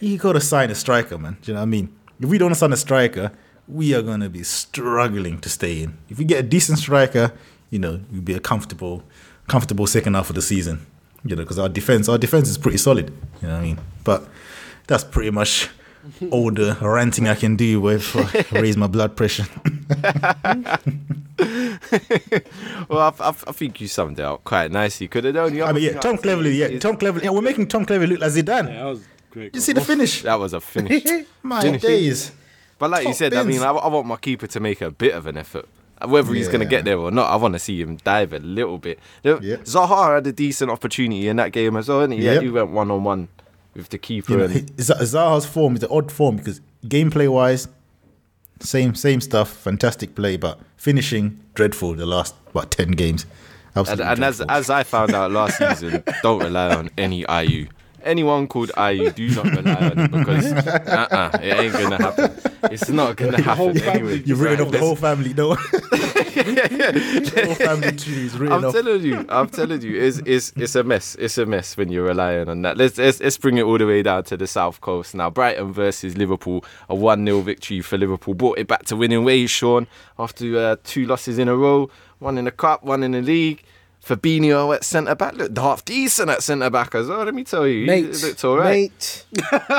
[0.00, 1.36] you got to sign a striker, man.
[1.40, 1.94] Do you know what I mean?
[2.18, 3.30] If we don't sign a striker,
[3.68, 5.96] we are gonna be struggling to stay in.
[6.08, 7.32] If we get a decent striker,
[7.70, 9.04] you know, we'll be a comfortable,
[9.46, 10.84] comfortable second half of the season.
[11.22, 13.12] You know, because our defense, our defense is pretty solid.
[13.40, 13.78] You know what I mean?
[14.02, 14.28] But
[14.88, 15.68] that's pretty much
[16.30, 19.46] all the ranting I can do with uh, raise my blood pressure.
[22.88, 25.08] Well, I, I, I think you summed it up quite nicely.
[25.08, 25.62] Could have only.
[25.62, 27.22] I mean, yeah, Tom Cleverley, yeah, Tom Cleverley.
[27.24, 28.68] Yeah, we're making Tom Cleverley look like Zidane.
[28.68, 29.54] Yeah, that was great.
[29.54, 30.22] You see the finish?
[30.22, 31.04] That was a finish.
[31.42, 31.82] My Finish.
[31.82, 32.32] days.
[32.78, 33.62] But like you Top said, I mean.
[33.62, 35.66] I, I want my keeper to make a bit of an effort.
[36.04, 38.38] Whether he's going to get there or not, I want to see him dive a
[38.38, 38.98] little bit.
[39.22, 39.56] The- Yeah.
[39.56, 42.24] Zaha had a decent opportunity in that game as well, didn't he?
[42.24, 42.42] Yeah, Yep.
[42.42, 43.28] he went one on one
[43.74, 44.32] with the keeper.
[44.32, 47.68] You know, and Zaha's form is an odd form because gameplay wise,
[48.60, 51.94] same same stuff, fantastic play, but finishing dreadful.
[51.94, 53.24] The last what ten games,
[53.74, 57.68] And, absolutely and as as I found out last season, don't rely on any Ayew.
[58.02, 62.32] Anyone called Ayew, do not rely on it because uh-uh, it ain't gonna happen.
[62.72, 64.22] It's not gonna happen anyway.
[64.24, 65.54] You've written Right, off the let's- whole family, no?
[66.34, 68.72] the whole family tree is written I'm off.
[68.74, 71.16] telling you, I'm telling you, it's, it's it's a mess.
[71.18, 72.76] It's a mess when you're relying on that.
[72.76, 75.30] Let's, let's let's bring it all the way down to the south coast now.
[75.30, 78.34] Brighton versus Liverpool, a one 0 victory for Liverpool.
[78.34, 79.86] Brought it back to winning ways, Shawn,
[80.18, 83.62] after uh, two losses in a row, one in the cup, one in the league.
[84.04, 87.22] Fabinho at centre back looked half decent at centre back as well.
[87.24, 88.90] Let me tell you, he Mate, looked all right.
[88.90, 89.24] mate.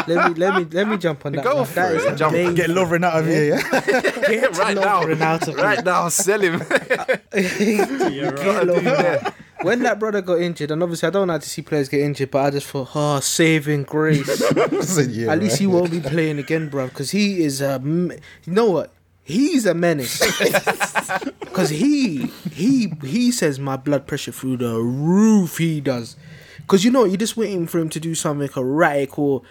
[0.07, 1.43] let me let me let me jump on that.
[1.43, 1.65] Go one.
[1.65, 1.97] for That it.
[2.13, 2.33] is Jump.
[2.35, 2.55] amazing.
[2.55, 3.79] Get Lovren out of here, yeah?
[4.27, 4.83] Get right now,
[5.23, 6.59] out of right now, sell him.
[7.31, 7.31] Get
[8.67, 9.33] Lovren.
[9.63, 12.31] When that brother got injured, and obviously I don't like to see players get injured,
[12.31, 14.41] but I just thought, oh, saving grace.
[14.55, 15.59] Yeah, At least right.
[15.59, 17.79] he won't be playing again, bro, because he is a.
[17.83, 18.91] You know what?
[19.23, 20.21] He's a menace.
[21.51, 25.57] Because he he he says my blood pressure through the roof.
[25.57, 26.15] He does.
[26.59, 29.41] Because you know you're just waiting for him to do something erratic or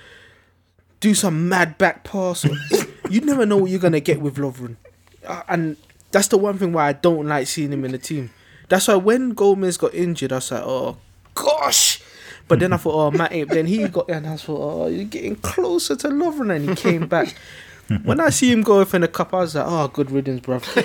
[1.01, 2.47] do some mad back pass.
[2.47, 2.57] Or,
[3.11, 4.77] you never know what you're gonna get with Lovren,
[5.27, 5.77] uh, and
[6.11, 8.31] that's the one thing why I don't like seeing him in the team.
[8.71, 10.97] That's why when Gomez got injured, I was like, oh
[11.35, 12.01] gosh.
[12.49, 15.37] But then I thought, oh, Matt, then he got and I thought, oh, you're getting
[15.37, 17.37] closer to Lovren, and he came back.
[18.05, 20.41] When I see him go off in the cup, I was like, oh, good riddance,
[20.41, 20.61] bro.
[20.77, 20.83] You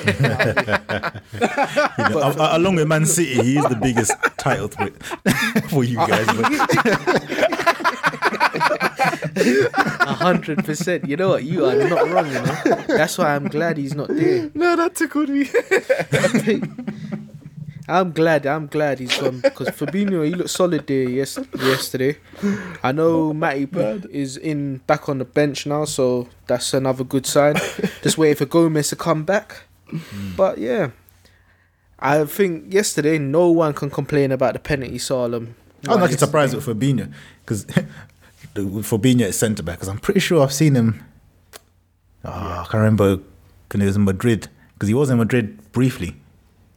[2.09, 4.93] know, a- a- along with Man City, he is the biggest title threat
[5.69, 6.25] for you guys.
[6.25, 6.51] But
[9.37, 11.07] A hundred percent.
[11.07, 11.43] You know what?
[11.43, 12.55] You are not wrong, you know.
[12.87, 14.49] That's why I'm glad he's not there.
[14.53, 15.45] no, that tickled me.
[17.87, 18.45] I'm glad.
[18.45, 22.17] I'm glad he's gone because Fabinho he looked solid there yes, yesterday.
[22.83, 23.67] I know Matty
[24.09, 27.55] is in back on the bench now, so that's another good sign.
[28.01, 29.63] Just waiting for Gomez to come back.
[29.87, 30.31] Hmm.
[30.35, 30.91] But yeah,
[31.99, 35.55] I think yesterday no one can complain about the penalty Salem.
[35.87, 37.11] I'm actually surprised with Fabinho
[37.41, 37.65] because
[38.55, 41.03] Fabinho is centre back because I'm pretty sure I've seen him.
[42.23, 43.19] Oh, I can't remember
[43.71, 46.15] when he was in Madrid because he was in Madrid briefly,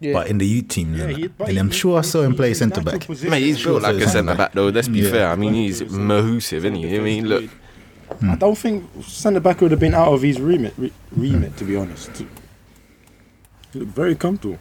[0.01, 0.12] Yeah.
[0.12, 0.94] but in the youth team.
[0.94, 3.01] Yeah, and he- and I'm he- sure I saw him play centre back.
[3.07, 4.68] position Mate, he's is built like a centre centre back though.
[4.68, 5.11] Let's be Yeah.
[5.11, 5.28] fair.
[5.30, 6.96] I mean, he's mahoosive, isn't he?
[6.96, 7.44] I mean, look,
[8.22, 10.74] I don't think centre back would have been out of his remit.
[10.78, 12.11] Re- remit, to be honest.
[13.72, 14.59] He looked very comfortable.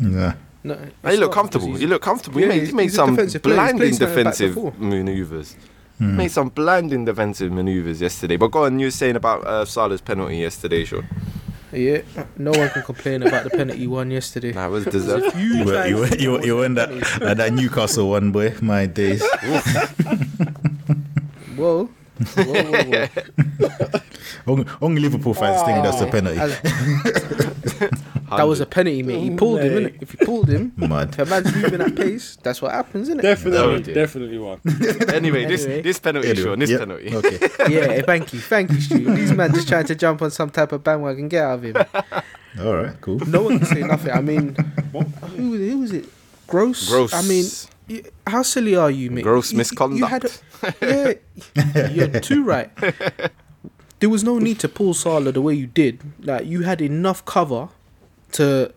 [0.00, 0.34] Yeah.
[0.64, 1.74] No, he looked comfortable.
[1.74, 2.38] He looked comfortable.
[2.40, 4.74] He made, he's- he made he's some defensive blinding played centre back defensive before.
[4.78, 5.56] maneuvers.
[5.98, 8.36] Made some blinding defensive maneuvers yesterday.
[8.36, 11.06] But go on, you were saying about uh, Salah's penalty yesterday, Shawn.
[11.72, 12.02] Yeah,
[12.36, 14.52] no one can complain about the penalty one yesterday.
[14.52, 15.34] That was deserved.
[15.36, 16.90] You You were, you were, you were, you were in that,
[17.22, 18.54] at that Newcastle one, boy.
[18.60, 19.22] My days.
[21.56, 21.88] Whoa.
[22.24, 23.06] Whoa, whoa,
[23.60, 24.00] whoa.
[24.46, 26.10] Only, only Liverpool fans think that's a oh.
[26.10, 26.38] penalty.
[28.36, 29.20] that was a penalty, mate.
[29.20, 30.02] He pulled him, innit?
[30.02, 31.10] If he pulled him, Mad.
[31.10, 33.22] if a man's moving at pace, that's what happens, isn't it?
[33.22, 34.60] Definitely, Oh, definitely one.
[35.14, 35.82] anyway, this Anyway.
[35.82, 36.58] this penalty, Anyway, Shawn.
[36.58, 37.14] This yep, penalty.
[37.14, 37.38] Okay.
[37.72, 39.14] Yeah, thank you, thank you, Stu.
[39.14, 41.28] These men just trying to jump on some type of bandwagon.
[41.28, 41.76] Get out of him.
[42.60, 43.00] All right.
[43.00, 43.18] Cool.
[43.26, 44.12] No one can say nothing.
[44.12, 44.56] I mean,
[44.92, 46.06] who, who was it?
[46.46, 46.88] Gross.
[46.88, 47.14] Gross.
[47.14, 47.44] I mean,
[48.26, 49.22] how silly are you, mate?
[49.24, 49.62] Gross You-
[49.96, 50.30] You had a,
[51.74, 52.70] yeah, you're too right.
[54.00, 56.00] There was no need to pull Salah the way you did.
[56.20, 57.68] Like you had enough cover
[58.32, 58.72] to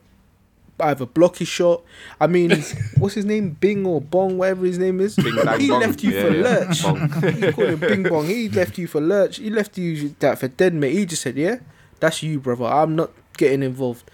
[0.79, 1.81] either block his shot.
[2.19, 2.51] I mean,
[2.97, 3.51] what's his name?
[3.51, 5.15] Bing or Bong, whatever his name is.
[5.15, 5.79] Bing Bang he Bong.
[5.79, 6.43] left you Yeah, for yeah.
[6.43, 6.83] lurch.
[6.83, 6.99] Bong.
[7.41, 8.25] you call him Bing Bong.
[8.27, 9.37] He left you for lurch.
[9.37, 10.93] He left you that for dead, mate.
[10.93, 11.57] He just said, "Yeah,
[11.99, 12.65] that's you, brother.
[12.65, 14.09] I'm not getting involved."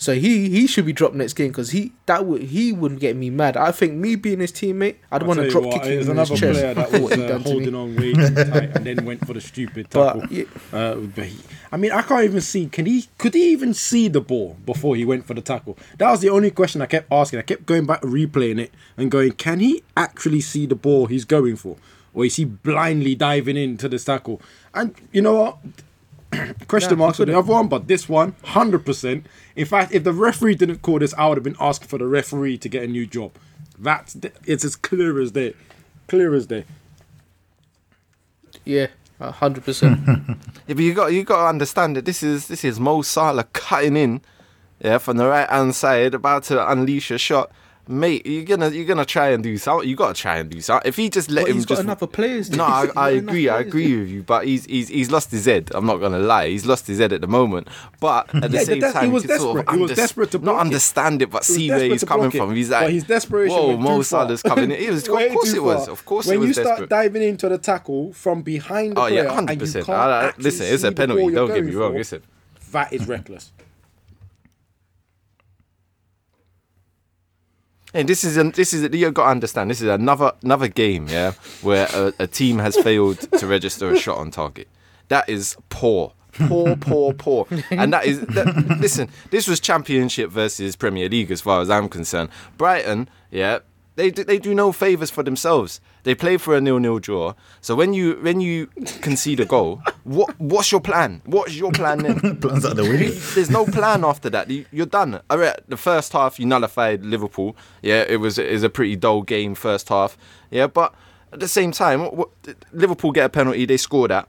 [0.00, 3.16] So he he should be dropped next game because he that would he wouldn't get
[3.16, 3.54] me mad.
[3.58, 6.28] I think me being his teammate, I'd want to drop what, kick him in his
[6.30, 7.52] chest player that was uh, done to me.
[7.52, 10.22] holding on way too tight and then went for the stupid tackle.
[10.22, 11.38] But yeah, Uh, but he,
[11.70, 12.64] I mean, I can't even see.
[12.68, 13.08] Can he?
[13.18, 15.76] Could he even see the ball before he went for the tackle?
[15.98, 17.38] That was the only question I kept asking.
[17.40, 21.26] I kept going back, replaying it, and going, "Can he actually see the ball he's
[21.26, 21.76] going for,
[22.14, 24.40] or is he blindly diving into the tackle?"
[24.72, 25.58] And you know what?
[26.68, 29.26] question Nah, marks for the other one, but this one, hundred percent.
[29.56, 32.06] In fact, if the referee didn't call this, I would have been asking for the
[32.06, 33.32] referee to get a new job.
[33.78, 35.54] That's it's as clear as day,
[36.06, 36.64] clear as day.
[38.64, 38.88] yeah,
[39.18, 40.00] a hundred percent.
[40.66, 43.44] Yeah, but you got you got to understand that this is this is Mo Salah
[43.52, 44.20] cutting in,
[44.80, 47.50] yeah, from the right hand side, about to unleash a shot,
[47.88, 49.88] mate, you're gonna you're gonna try and do something.
[49.88, 50.88] You gotta try and do something.
[50.88, 52.50] If he just let But him he's got just players.
[52.50, 53.48] no, I, I agree.
[53.48, 55.70] I agree with you, but he's he's he's lost his head.
[55.74, 56.48] I'm not gonna lie.
[56.48, 57.68] He's lost his head at the moment.
[58.00, 59.76] But at the Yeah, same time, he was can sort of desperate.
[59.76, 60.60] He was desperate to not it.
[60.60, 62.54] understand it, but see where he's coming it, from.
[62.54, 64.02] He's but like, his desperation whoa, Mo.
[64.02, 64.78] Salah's coming in.
[64.80, 65.88] It was, of course it was.
[65.88, 66.90] Of course when it was you start desperate.
[66.90, 70.66] diving into the tackle from behind the oh player yeah, hundred and you can't Listen,
[70.72, 71.30] it's a penalty.
[71.32, 71.94] Don't get me wrong.
[71.94, 72.22] Listen.
[72.72, 73.52] that is reckless.
[77.92, 79.70] And this is an, this is you got to understand.
[79.70, 81.32] This is another another game, yeah,
[81.62, 84.68] where a, a team has failed to register a shot on target.
[85.08, 87.46] That is poor, poor, poor, poor.
[87.70, 89.08] And that is that, listen.
[89.30, 92.30] This was Championship versus Premier League, as far as I'm concerned.
[92.56, 93.58] Brighton, yeah,
[93.96, 95.80] they they do no favors for themselves.
[96.02, 97.34] They play for a nil-nil draw.
[97.60, 98.66] So when you when you
[99.02, 101.20] concede a goal, what what's your plan?
[101.26, 102.36] What's your plan then?
[102.40, 103.10] Plans out the window.
[103.34, 104.48] There's no plan after that.
[104.50, 105.20] You- You're done.
[105.28, 107.56] All right, the first half you nullified Liverpool.
[107.82, 110.16] Yeah, it was was a pretty dull game first half.
[110.50, 110.94] Yeah, but
[111.32, 112.30] at the same time, what, what-
[112.72, 113.66] Liverpool get a penalty.
[113.66, 114.28] They score that.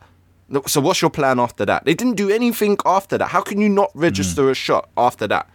[0.67, 1.85] So what's your plan after that?
[1.85, 3.27] They didn't do anything after that.
[3.29, 4.51] How can you not register mm.
[4.51, 5.49] a shot after that?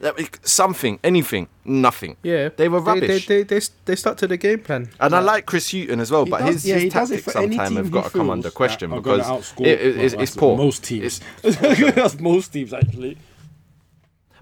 [0.00, 2.16] That was Something, anything, nothing.
[2.22, 3.26] Yeah, they were rubbish.
[3.26, 4.88] They they, they, they stuck to the game plan.
[5.00, 7.08] and I like Chris Hughton as well, He but does- his, yeah, his he does
[7.10, 10.56] tactics sometimes have got to come under question because it- it- it's, it's poor.
[10.56, 11.20] Most teams.
[11.42, 13.18] It's- that's most teams actually.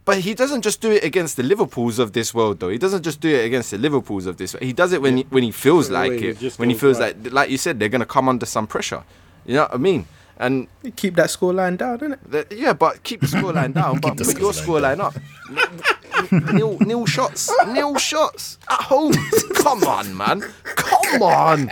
[0.05, 2.69] But he doesn't just do it against the Liverpools of this world, though.
[2.69, 4.55] He doesn't just do it against the Liverpools of this.
[4.61, 6.25] He does it when he, when he feels Straight like away, it.
[6.37, 7.21] it just When he feels right.
[7.25, 9.03] like, like you said, they're gonna come under some pressure.
[9.45, 10.07] You know what I mean?
[10.39, 12.19] And You keep that score line down, innit?
[12.29, 14.01] the, yeah, but keep the scoreline down.
[14.01, 16.53] but the put your scoreline scoreline up.
[16.55, 17.51] nil, nil shots.
[17.69, 19.13] Nil shots at home.
[19.55, 20.43] Come on, man.
[20.65, 21.71] Come on.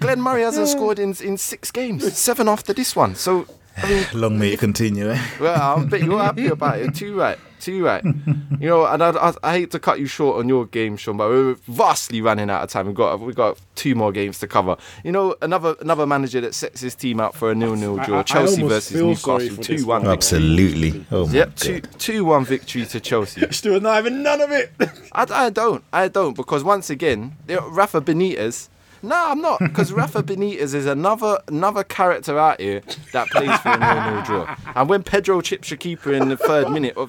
[0.00, 2.16] Glenn Murray hasn't scored in in six games.
[2.16, 3.14] Seven after this one.
[3.14, 3.46] So
[3.76, 5.10] I mean, Long may it continue.
[5.10, 5.20] Eh?
[5.40, 6.94] well, I bet you're happy about it.
[6.94, 7.38] Too right.
[7.62, 8.02] Too right.
[8.04, 11.16] You know, and I, I, I hate to cut you short on your game, Shawn,
[11.16, 12.86] but we're vastly running out of time.
[12.86, 14.76] We've got we've got two more games to cover.
[15.04, 18.16] You know, another another manager that sets his team out for a nil-nil draw.
[18.16, 20.02] I- I Chelsea almost versus Newcastle, two one.
[20.02, 20.10] one.
[20.12, 21.06] Absolutely.
[21.12, 21.56] Oh my Yep, God.
[21.56, 23.46] two two one victory to Chelsea.
[23.52, 24.72] Still not having none of it.
[25.12, 25.84] I, I don't.
[25.92, 28.68] I don't because once again, Rafa Benitez.
[29.02, 32.82] No, I'm not because Rafa Benitez is another another character out here
[33.12, 34.56] that plays for a nil-nil draw.
[34.76, 37.08] And when Pedro chips your keeper in the third minute, of,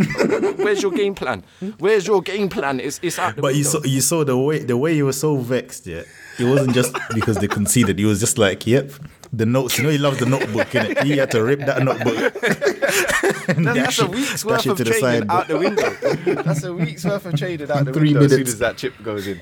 [0.58, 1.44] where's your game plan?
[1.80, 2.80] Where's your game plan?
[2.80, 3.36] It's it's out.
[3.36, 5.86] The But you saw you saw the way the way he was so vexed.
[5.86, 6.04] Yeah,
[6.40, 8.00] it wasn't just because they conceded.
[8.00, 8.92] He was just like, "Yep,
[9.32, 10.68] the notes." You know, he loves the notebook.
[10.70, 11.04] Innit?
[11.04, 12.18] He had to rip that notebook.
[13.50, 15.26] and That's, that's dash a it- week's dash worth of to the side.
[15.30, 15.90] out the window.
[16.44, 18.54] That's a week's worth of training out the Three window as soon minutes.
[18.54, 19.40] as that chip goes in.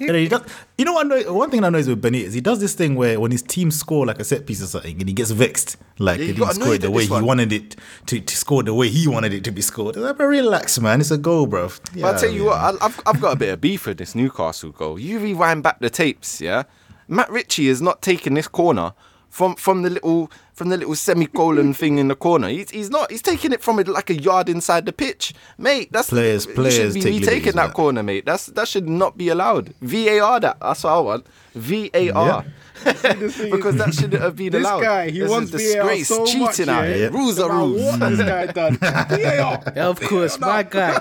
[0.00, 0.42] And he does,
[0.78, 1.06] you know what?
[1.06, 3.30] I know, one thing I know is with Benitez, he does this thing where when
[3.30, 6.26] his team score like a set piece or something, and he gets vexed, like Yeah,
[6.26, 7.76] he didn't score it the way he wanted it
[8.06, 9.96] to, to score the way he wanted it to be scored.
[9.96, 11.00] I'm like, "Bro, relax, man.
[11.00, 11.70] It's a goal, bro.
[11.94, 14.14] But I'll tell you what, I, I've, I've got a bit of beef with this
[14.14, 14.98] Newcastle goal.
[14.98, 16.64] You rewind back the tapes, yeah?
[17.08, 18.92] Matt Ritchie is not taking this corner
[19.36, 22.48] from from the little from the little semicolon thing in the corner.
[22.48, 23.10] He's, he's not.
[23.10, 25.92] He's taking it from it like a yard inside the pitch, mate.
[25.92, 27.74] That's Players- players should be take liberties retaking with that that.
[27.74, 28.24] corner, mate.
[28.24, 29.74] That's that should not be allowed.
[29.82, 30.56] VAR that.
[30.60, 31.26] That's what I want.
[31.54, 32.44] VAR.
[32.84, 34.80] because that shouldn't have been This allowed.
[34.82, 36.08] guy, he It's a wants VAR disgrace.
[36.08, 36.60] so cheating much.
[36.60, 37.10] out yeah, here.
[37.10, 37.82] Rules are no matter rules.
[37.82, 38.76] What has this guy done?
[38.80, 39.72] VAR.
[39.76, 41.00] Yeah, of course, my guy.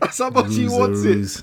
[0.00, 1.42] That's how much he wants it.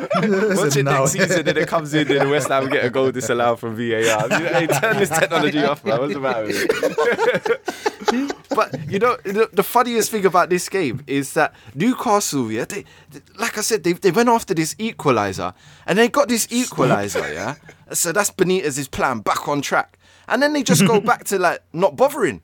[0.00, 3.60] Watch it next season and it comes in and West Ham get a goal disallowed
[3.60, 4.28] from VAR.
[4.28, 6.00] Hey, turn this technology off, man.
[6.00, 8.48] What's the matter with it?
[8.50, 12.84] but you know, the, the funniest thing about this game is that Newcastle, yeah, they,
[13.10, 15.54] they- like I said, they, they went after this equaliser
[15.86, 17.56] and they got this equaliser, yeah.
[17.92, 21.60] So that's Benitez's plan, back on track, and then they just go back to like
[21.72, 22.42] not bothering.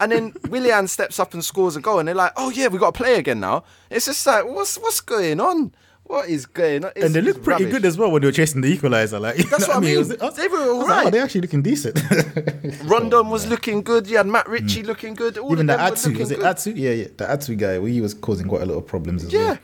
[0.00, 2.78] And then Willian steps up and scores a goal, and they're like, "Oh yeah, we
[2.78, 5.72] got to play again now." It's just like, what's what's going on?
[6.08, 6.90] What is going on?
[6.96, 7.76] It's- And they look pretty rubbish.
[7.80, 9.20] good as well when they were chasing the equalizer.
[9.20, 9.90] Like That's what I mean.
[9.94, 11.06] It was- was- They were I was like, alright.
[11.06, 12.00] oh, they're actually looking decent.
[12.84, 14.06] Rondon was looking good.
[14.08, 15.38] You had Matt Ritchie looking good.
[15.38, 15.52] All.
[15.52, 16.46] Even of the them Atsu, looking was it good.
[16.46, 16.70] Atsu?
[16.72, 17.78] Yeah, yeah, the Atsu guy.
[17.78, 19.44] Well, He was causing quite a lot of problems as Yeah.
[19.46, 19.58] well.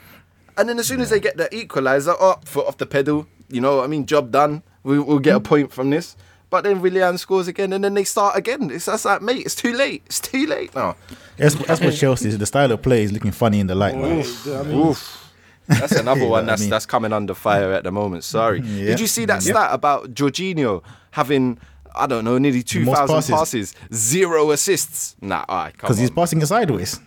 [0.56, 3.26] And then as soon as they get the equaliser, oh, foot off the pedal.
[3.48, 4.06] You know what I mean?
[4.06, 4.62] Job done.
[4.82, 5.44] We, we'll get a Hmm.
[5.44, 6.16] point from this.
[6.50, 8.70] But then Willian scores again, and then they start again.
[8.70, 10.02] It's just like, mate, it's too late.
[10.06, 10.94] It's too late now.
[11.36, 12.30] That's, that's what Chelsea.
[12.30, 13.96] The style of play is looking funny in the light.
[13.96, 14.22] man.
[14.46, 15.23] I mean, Oof.
[15.66, 16.70] That's another You know one what I that's mean?
[16.70, 18.24] that's coming under fire at the moment.
[18.24, 18.60] Sorry.
[18.60, 18.84] Yeah.
[18.90, 21.58] Did you see that stat about Jorginho having
[21.96, 23.30] I don't know nearly two thousand passes.
[23.72, 25.16] passes, zero assists?
[25.20, 26.98] Nah, all right, Because he's passing it sideways.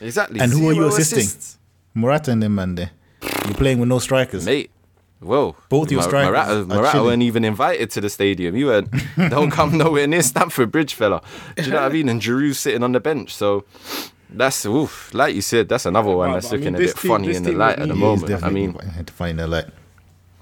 [0.00, 0.40] exactly.
[0.40, 1.20] And who are you assisting?
[1.20, 1.58] assists.
[1.94, 2.90] Morata and them man there.
[3.44, 4.44] You're playing with no strikers.
[4.44, 4.70] mate?
[5.20, 8.56] Whoa, Both your strikers Morata, weren't even invited to the stadium.
[8.56, 8.92] You weren't.
[9.30, 11.22] Don't come nowhere near Stamford Bridge, fella.
[11.54, 12.08] Do you know what I mean?
[12.08, 13.32] And Giroud's sitting on the bench.
[13.32, 13.64] So,
[14.34, 16.96] That's oof, like you said, that's another one that's but I looking mean, a bit
[16.96, 18.24] team- funny in the light at the need- He is moment.
[18.24, 19.66] I definitely mean, had to find a light.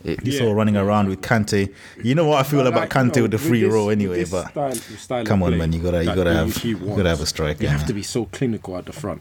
[0.04, 0.46] it, He's Yeah.
[0.46, 1.72] all running around with Kante.
[2.02, 3.72] You know what I feel But, about like, Kante you know, with the free this-
[3.72, 7.08] roll anyway, but style- style come on, man, you gotta you gotta have you gotta
[7.10, 7.62] have a striker.
[7.62, 7.86] You have man.
[7.88, 9.20] to be so clinical at the front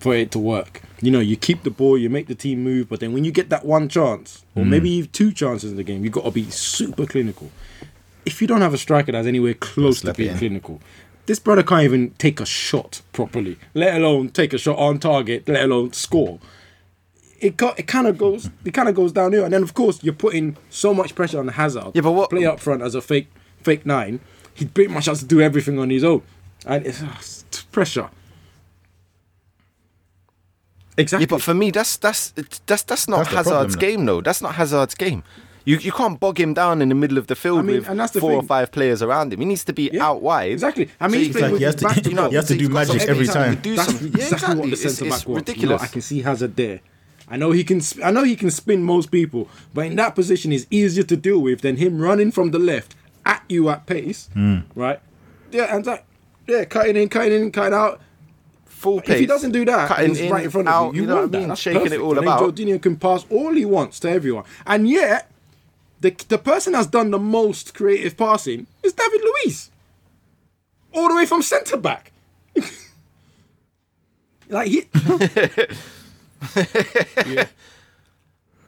[0.00, 0.82] for it to work.
[1.02, 3.30] You know, you keep the ball, you make the team move, but then when you
[3.30, 4.68] get that one chance, or Mm.
[4.68, 7.50] maybe even two chances in the game, you got to be super clinical.
[8.26, 10.80] If you don't have a striker that's anywhere close to being clinical,
[11.28, 15.46] this brother can't even take a shot properly, let alone take a shot on target,
[15.46, 16.38] let alone score.
[17.38, 20.02] It got, it kind of goes it kind of goes downhill, and then of course
[20.02, 21.92] you're putting so much pressure on Hazard.
[21.94, 23.28] Yeah, but what- play up front as a fake
[23.62, 24.20] fake nine?
[24.54, 26.22] He pretty much has to do everything on his own,
[26.66, 28.08] and it's, uh, it's pressure.
[30.96, 31.24] Exactly.
[31.24, 32.30] yeah, but for me, that's that's
[32.66, 34.20] that's that's not That's Hazard's problem, game, though.
[34.20, 35.22] That's not Hazard's game.
[35.68, 38.12] You you can't bog him down in the middle of the field I mean, with
[38.12, 39.40] the four or five players around him.
[39.40, 40.52] He needs to be Yeah, out wide.
[40.52, 40.88] Exactly.
[40.98, 43.02] I mean, So he's you- he has to- you know, he has to do magic
[43.02, 43.62] every time time.
[43.62, 45.48] do That's yeah, exactly what the centre back wants.
[45.48, 45.62] ridiculous.
[45.62, 46.80] You know, I can see Hazard there.
[47.28, 47.80] I know he can.
[47.84, 51.16] sp- I know he can spin most people, but in that position, is easier to
[51.16, 52.94] deal with than him running from the left
[53.26, 54.30] at you at pace.
[54.32, 54.60] Hmm.
[54.74, 55.00] Right?
[55.52, 56.06] Yeah, and that.
[56.46, 58.00] Yeah, cutting in, cutting in, cutting out.
[58.64, 59.10] Full pace.
[59.16, 61.02] If he doesn't do that, cutting and it's right in front out, of you.
[61.02, 61.54] You, know want what I mean?
[61.56, 62.00] Shaking perfect.
[62.00, 62.40] it all and about.
[62.40, 65.30] Jorginho can pass all he wants to everyone, and yet
[66.00, 69.70] the the person that's done the most creative passing is David Luiz,
[70.94, 72.12] all the way from centre back.
[74.48, 74.84] like he,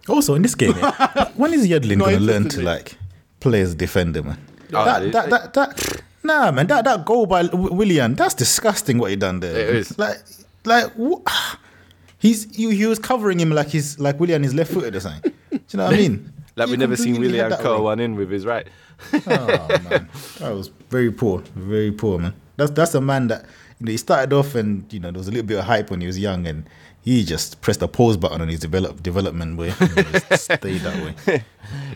[0.08, 2.96] Also in this game, yeah, when is Yedlin gonna learn to like
[3.38, 4.38] play as a defender, man?
[4.72, 8.98] Oh, that, that, that, that, nah, man, that, that goal by W- Willian, that's disgusting.
[8.98, 9.56] What he done there?
[9.56, 9.76] It man.
[9.76, 9.98] is.
[9.98, 10.16] like,
[10.64, 11.22] like wh-
[12.18, 15.32] he's he, he was covering him like he's like Willian is left footed or something.
[15.50, 16.32] Do you know what I mean?
[16.56, 18.66] Like we You never seen Willian curl one in with his right.
[19.12, 22.34] Oh man, that was very poor, very poor, man.
[22.56, 23.46] That's that's a man that
[23.78, 25.90] you know, he started off and you know there was a little bit of hype
[25.90, 26.68] when he was young and
[27.02, 29.70] he just pressed the pause button on his develop development way.
[30.36, 31.44] stayed that way.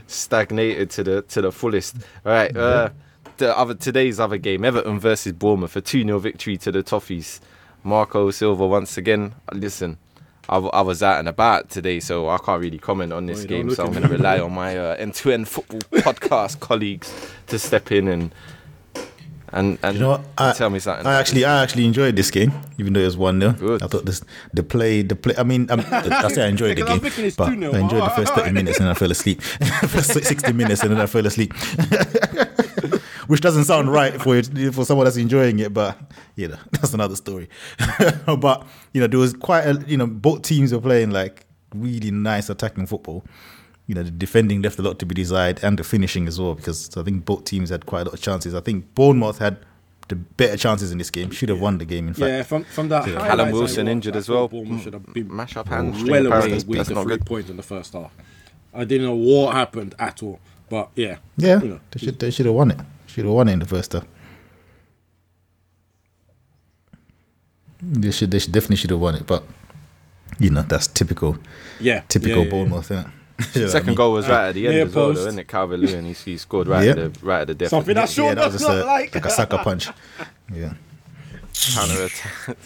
[0.07, 1.97] stagnated to the to the fullest.
[2.25, 2.89] All right, uh,
[3.37, 7.41] the other today's other game, Everton versus Bournemouth, a two 0 victory to the Toffees.
[7.83, 9.35] Marco Silva once again.
[9.53, 9.99] Listen,
[10.49, 13.49] I, I was out and about today, so I can't really comment on this don't
[13.49, 13.71] game.
[13.71, 17.13] So I'm going to rely on my uh, end-to-end football podcast colleagues
[17.49, 18.35] to step in and
[19.55, 20.25] and and You know, what?
[20.37, 21.07] I, tell me something.
[21.07, 23.83] I actually, I actually enjoed this game, even though it was one 0 Good.
[23.83, 24.21] I thought this,
[24.53, 25.35] the play, the play.
[25.39, 28.35] I mean, um, I say I enjoyed the I'm game, but I enjoyed the first
[28.35, 29.41] thirty minutes and I fell asleep.
[29.43, 31.55] first sixty minutes and then I fell asleep,
[33.27, 35.73] which doesn't sound right for it, for someone that's enjoying it.
[35.75, 35.99] But
[36.37, 37.49] you know, that's another story.
[38.27, 42.11] but you know, there was quite a, you know, both teams were playing like really
[42.11, 43.25] nice attacking football.
[43.87, 46.55] You know, the defending left a lot to be desired, and the finishing as well,
[46.55, 48.55] because I think both teams had quite a lot of chances.
[48.55, 49.59] I think Bournemouth had
[50.09, 51.31] the better chances in this game.
[51.31, 52.29] Should have won the game, in fact.
[52.29, 53.07] yeah, from from that.
[53.07, 53.15] Yeah.
[53.15, 54.49] highlights Callum Wilson injured as well.
[54.49, 56.65] Bournemouth should have been Mash up hamstring well away apparently.
[56.67, 57.27] with That's the not three good.
[57.27, 58.13] points in the first half.
[58.73, 62.31] I didn't know what happened at all, but yeah, Yeah, you know, they should they
[62.31, 62.81] should have won it.
[63.15, 64.05] Should have won it in the first half.
[67.81, 69.45] They should they should definitely should have won it, but
[70.41, 71.39] you know that's typical
[71.79, 72.89] yeah, typical yeah, yeah, Bournemouth.
[72.89, 73.11] Innit?
[73.55, 73.97] You know what I Second mean?
[73.97, 75.27] goal was right at the end near as well, though, post.
[75.29, 75.49] isn't it?
[75.49, 76.91] Calvert Lewin, he, he scored right Yeah.
[76.91, 77.71] at the right at the death.
[77.71, 79.15] Something that Shawn yeah, that was does just not a, like.
[79.15, 79.89] like a sucker punch.
[80.53, 80.75] Yeah,
[81.55, 82.57] counter attack.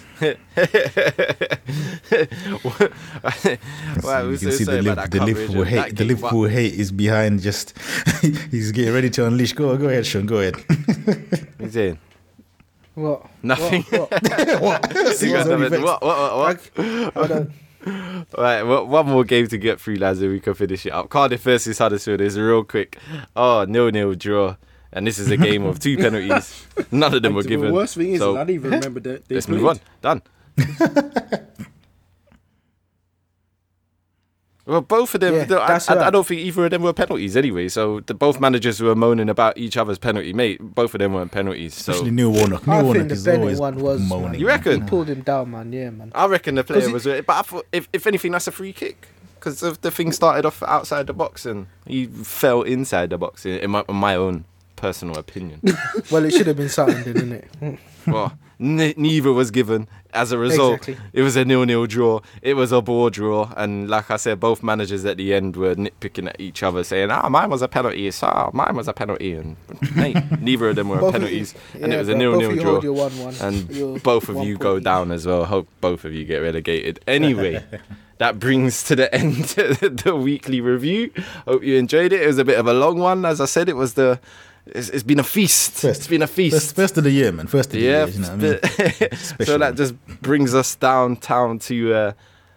[4.02, 5.88] well, you we can see the, about that the Liverpool hate.
[5.90, 7.40] The game, Liverpool hate is behind.
[7.42, 7.74] Just
[8.50, 9.52] he's getting ready to unleash.
[9.52, 10.26] Go go ahead, Shawn.
[10.26, 10.54] Go ahead.
[11.06, 11.98] but- He's in.
[12.94, 13.26] What?
[13.42, 13.82] Nothing.
[13.84, 14.10] What?
[14.60, 14.92] what?
[15.22, 15.70] You got only nothing.
[15.70, 15.82] vexed.
[15.84, 17.30] What, what, what, what?
[17.32, 17.46] I.
[18.36, 21.08] Right, well, one more game to get through, lads, and we can finish it up.
[21.08, 22.98] Cardiff versus Huddersfield is real quick.
[23.36, 24.56] Oh, nil nil draw.
[24.92, 26.66] And this is a game of two penalties.
[26.90, 27.72] None of them were the given.
[27.72, 29.30] worst thing is, So, I didn't even remember that.
[29.30, 29.58] Let's played.
[29.60, 29.80] move on.
[30.00, 30.22] Done.
[34.66, 35.34] well, both of them.
[35.34, 37.68] Yeah, I, that's I, I don't think either of them were penalties anyway.
[37.68, 40.32] So the both managers were moaning about each other's penalty.
[40.32, 41.74] Mate, both of them weren't penalties.
[41.74, 42.66] So Especially Neil Warnock.
[42.66, 44.00] Neil I Warnock think the is always one was.
[44.00, 44.32] moaning.
[44.32, 44.40] man.
[44.40, 44.82] You reckon?
[44.82, 45.72] He pulled him down, man.
[45.72, 46.12] Yeah, man.
[46.14, 47.04] I reckon the player he- was.
[47.04, 50.62] But I thought, if if anything, that's a free kick because the thing started off
[50.64, 53.46] outside the box and he fell inside the box.
[53.46, 54.44] In, in, my, in my own
[54.78, 55.60] personal opinion.
[56.10, 57.78] Well, it should have been something, didn't it?
[58.06, 59.86] well, ne- neither was given.
[60.14, 60.96] As a result, Exactly.
[61.12, 62.20] it was a nil-nil draw.
[62.40, 65.74] It was a ball draw, and like I said, both managers at the end were
[65.74, 68.10] nitpicking at each other, saying, "Ah, mine was a penalty.
[68.22, 69.56] Ah, mine was a penalty." And
[69.94, 72.92] mate, neither of them were penalties, you- and it was a nil-nil both of you
[72.92, 72.92] draw.
[73.04, 73.34] one-one.
[73.42, 75.44] and Your both of you point go down as well.
[75.44, 77.00] Hope both of you get relegated.
[77.06, 77.62] Anyway,
[78.16, 79.34] that brings to the end
[80.04, 81.10] the weekly review.
[81.46, 82.22] Hope you enjoyed it.
[82.22, 83.68] It was a bit of a long one, as I said.
[83.68, 84.18] It was the
[84.74, 85.72] it's, it's been a feast.
[85.72, 86.54] First- it's been a feast.
[86.56, 87.46] First, first of the year, man.
[87.46, 88.06] First of the yeah.
[88.06, 88.14] year.
[88.14, 89.08] You know what I
[89.38, 89.46] mean?
[89.46, 92.12] so that just brings us downtown to uh,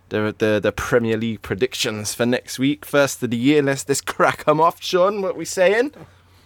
[0.09, 2.85] the, the the Premier League predictions for next week.
[2.85, 3.61] First of the year.
[3.61, 5.21] Let's let's crack them off, Shawn.
[5.21, 5.93] What we saying?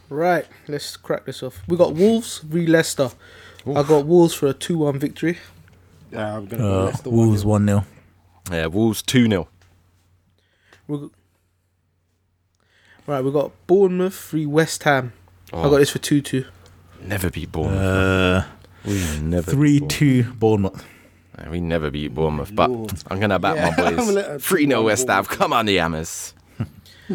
[0.10, 1.64] Right, let's crack this off.
[1.68, 3.10] We got Wolves v Leicester.
[3.68, 5.40] I got Wolves for a two-one victory.
[6.12, 7.84] Yeah, I'm gonna Uh, Leicester Wolves 1-0.
[8.52, 9.50] Yeah, Wolves two 0
[13.08, 15.14] right, we got Bournemouth v West Ham.
[15.64, 16.46] I got this for two-two.
[17.02, 17.82] Never beat Bournemouth.
[17.82, 18.46] Uh,
[18.86, 20.40] we never 3 beat 2 Bournemouth.
[20.40, 20.86] Bournemouth.
[21.52, 22.94] We never beat Bournemouth, but Lord.
[23.10, 24.44] I'm gonna back Yeah, my I'm gonna let boys.
[24.46, 25.26] Three 0 West Ham.
[25.26, 26.34] Come on, the Hammers.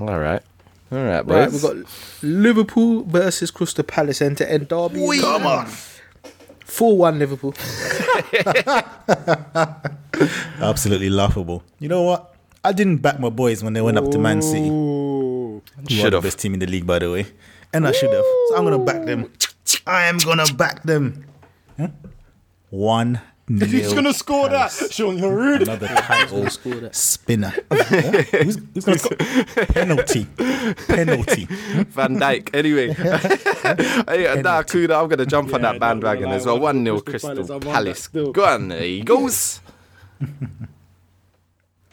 [0.00, 0.42] All right,
[0.92, 1.28] all right, boys.
[1.28, 1.90] Right, we got
[2.22, 5.04] Liverpool versus Crystal Palace end to end derby.
[5.20, 5.66] Come on.
[6.64, 7.52] Four-one Liverpool.
[10.60, 11.64] Absolutely laughable.
[11.80, 12.34] You know what?
[12.62, 14.68] I didn't back my boys when they went up to Man City.
[15.78, 15.80] Ooh.
[15.80, 16.22] Who are the Should've.
[16.22, 17.26] best team in the league, by the way.
[17.72, 18.24] And I should have.
[18.48, 19.32] So I'm going to back them.
[19.86, 21.24] I am going to back them.
[21.78, 21.88] Huh?
[22.70, 23.20] 1
[23.50, 25.62] If he's gonna score that, Shawn, you're rude.
[25.62, 27.54] Another title Score spinner.
[27.72, 28.22] Huh?
[28.42, 29.16] who's, who's going to score?
[29.72, 30.26] Penalty.
[30.86, 31.44] Penalty.
[31.46, 32.54] Van Dijk.
[32.54, 36.58] Anyway, hey, uh, nah, Kuda, I'm gonna jump on that not bandwagon gonna as well.
[36.58, 38.32] One 0 Crystal Crystal Palace, Palace.
[38.32, 39.60] Go on, there he goes.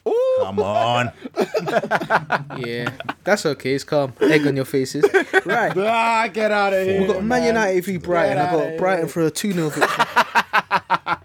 [0.07, 1.11] Ooh, Come on.
[2.59, 2.91] Yeah,
[3.23, 3.73] that's okay.
[3.73, 4.13] It's calm.
[4.21, 5.03] Egg on your faces.
[5.45, 5.75] Right.
[5.77, 6.99] Ah, get out of here.
[6.99, 8.37] We've got Man United v Brighton.
[8.37, 8.77] I Get outta got here.
[8.79, 10.05] Brighton for a 2 0 victory.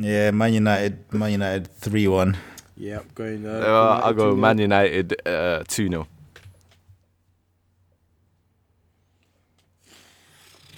[0.00, 1.12] Yeah, Man United.
[1.12, 2.36] Man United 3 1.
[2.76, 3.46] Yep, going.
[3.46, 4.38] Uh, uh, I'll go 2-0.
[4.38, 6.06] Man United uh, two 0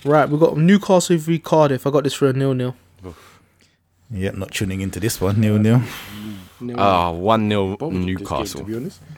[0.04, 1.86] Right, we've got Newcastle v Cardiff.
[1.86, 2.76] I got this for a nil nil.
[4.10, 5.40] Yep, not tuning into this one.
[5.40, 5.82] Nil nil.
[6.60, 8.60] Nil- Ah, one 0 Bombed this game, Newcastle.
[8.60, 9.00] to be honest.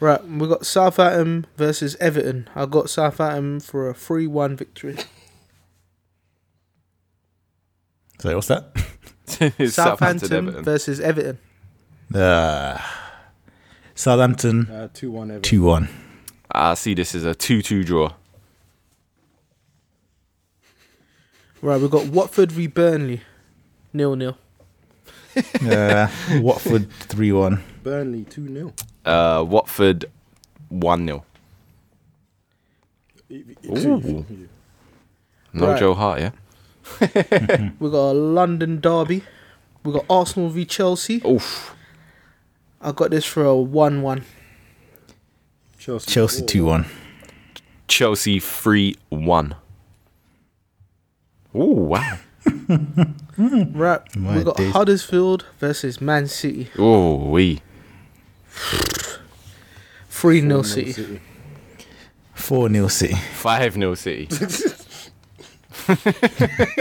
[0.00, 2.48] Right, we got Southampton versus Everton.
[2.54, 4.96] I got Southampton for a 3 1 victory.
[8.20, 8.76] So what's that?
[9.70, 10.64] Southampton Everton.
[10.64, 11.38] versus Everton.
[12.14, 12.78] Uh,
[13.94, 15.30] Southampton Uh, two one.
[15.30, 15.42] Everton.
[15.42, 15.88] 2 1.
[16.52, 18.12] I see this is a two two draw.
[21.62, 23.20] Right, we've got Watford v Burnley.
[23.92, 24.36] Nil nil.
[25.70, 26.08] uh,
[26.40, 27.62] Watford 3 1.
[27.84, 28.72] Burnley 2 0.
[29.04, 30.06] Uh, Watford
[30.70, 31.24] 1 0.
[33.30, 34.26] Ooh.
[35.52, 35.78] No right.
[35.78, 36.30] Joe Hart, yeah?
[37.78, 39.22] we got a London derby.
[39.84, 41.22] We got Arsenal v Chelsea.
[41.24, 41.76] Oof.
[42.80, 44.24] I got this for a 1 1.
[45.78, 46.86] Chelsea 2 1.
[47.86, 49.54] Chelsea 3 1.
[51.54, 52.18] Oh wow.
[52.68, 54.72] right, we got days.
[54.72, 56.70] Huddersfield versus Man City.
[56.78, 57.60] Oh we.
[60.08, 60.92] Three nil, City.
[60.92, 61.20] City.
[62.32, 63.14] Four nil, City.
[63.14, 64.28] Five 0 City.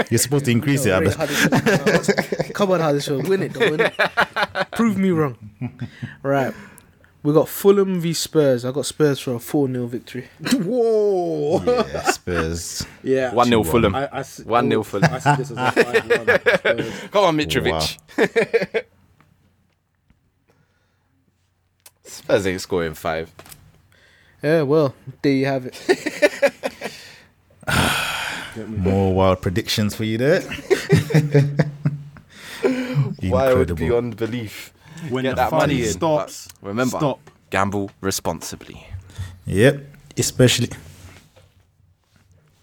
[0.10, 1.14] You're supposed to increase no, it.
[1.16, 2.54] Huddersfield.
[2.54, 3.94] Come on, Huddersfield, win it, though, win it.
[4.72, 5.38] Prove me wrong.
[6.24, 6.54] Right,
[7.24, 8.66] we got Fulham v Spurs.
[8.66, 10.28] I got Spurs for a 4 0 victory.
[10.54, 11.62] Whoa.
[11.64, 12.86] Yeah, Spurs.
[13.04, 13.34] Yeah.
[13.34, 13.94] One 0 Fulham.
[13.94, 15.14] I, I s- One nil oh, Fulham.
[15.14, 16.10] I see this as a five
[16.66, 16.90] one.
[17.12, 17.98] Come on, Mitrovic.
[22.04, 23.32] Spurs ain't scoring five.
[24.42, 25.78] Yeah, well, there you have it.
[28.68, 30.42] More wild predictions for you there.
[33.24, 33.76] Wild Incredible.
[33.76, 34.74] beyond belief.
[35.10, 35.90] When Get the that fun money in.
[35.90, 37.20] stops, but Remember, stop.
[37.50, 38.86] gamble responsibly.
[39.46, 39.84] Yep,
[40.18, 40.70] especially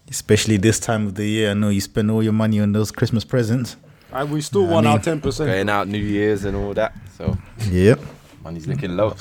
[0.09, 1.51] especially this time of the year.
[1.51, 3.75] I know you spend all your money on those Christmas presents.
[4.11, 5.49] And we still I won our ten percent.
[5.49, 6.93] Going out New Year's and all that.
[7.17, 7.37] So
[7.69, 7.99] Yep,
[8.43, 9.15] money's looking low.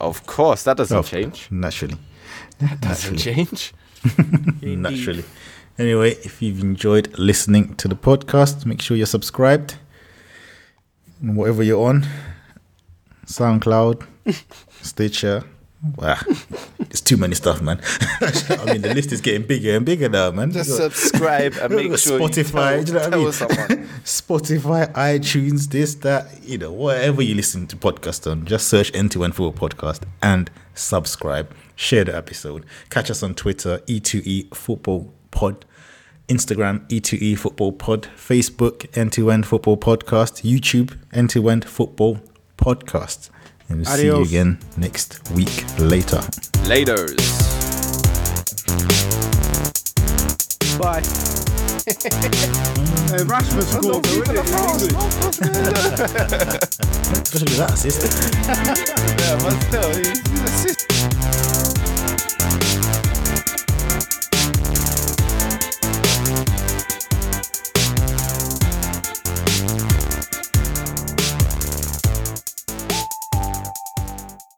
[0.00, 1.48] Of course, that doesn't change.
[1.50, 1.96] naturally,
[2.58, 3.72] That Doesn't change.
[4.62, 5.24] naturally.
[5.78, 9.76] Anyway, if you've enjoyed listening to the podcast, make sure you're subscribed.
[11.22, 12.04] And whatever you're on,
[13.26, 14.04] SoundCloud,
[14.82, 15.44] Stitcher.
[15.96, 16.16] Wow,
[16.80, 17.80] it's too many stuff, man.
[18.20, 20.52] I mean, the list is getting bigger and bigger now, man.
[20.52, 23.88] Just subscribe and make sure Spotify, you do you know tell, what I mean?
[24.04, 29.10] Spotify, iTunes, this, that, you know, whatever you listen to podcast on, just search End
[29.12, 31.52] to End Football Podcast and subscribe.
[31.74, 32.64] Share the episode.
[32.90, 35.64] Catch us on Twitter, E2E Football Pod,
[36.32, 42.20] Instagram, E2E Football Pod, Facebook, End to End Football Podcast, YouTube, End to End Football
[42.56, 43.28] Podcast.
[43.68, 46.18] And we'll see you again next week later.
[46.68, 47.18] Laters.
[50.78, 51.02] Bye.
[53.12, 54.04] Hey, Rashford scored.
[54.04, 54.46] though, innit?
[57.22, 58.00] Especially that assist.
[59.20, 59.90] Yeah, but still,
[61.86, 61.91] he-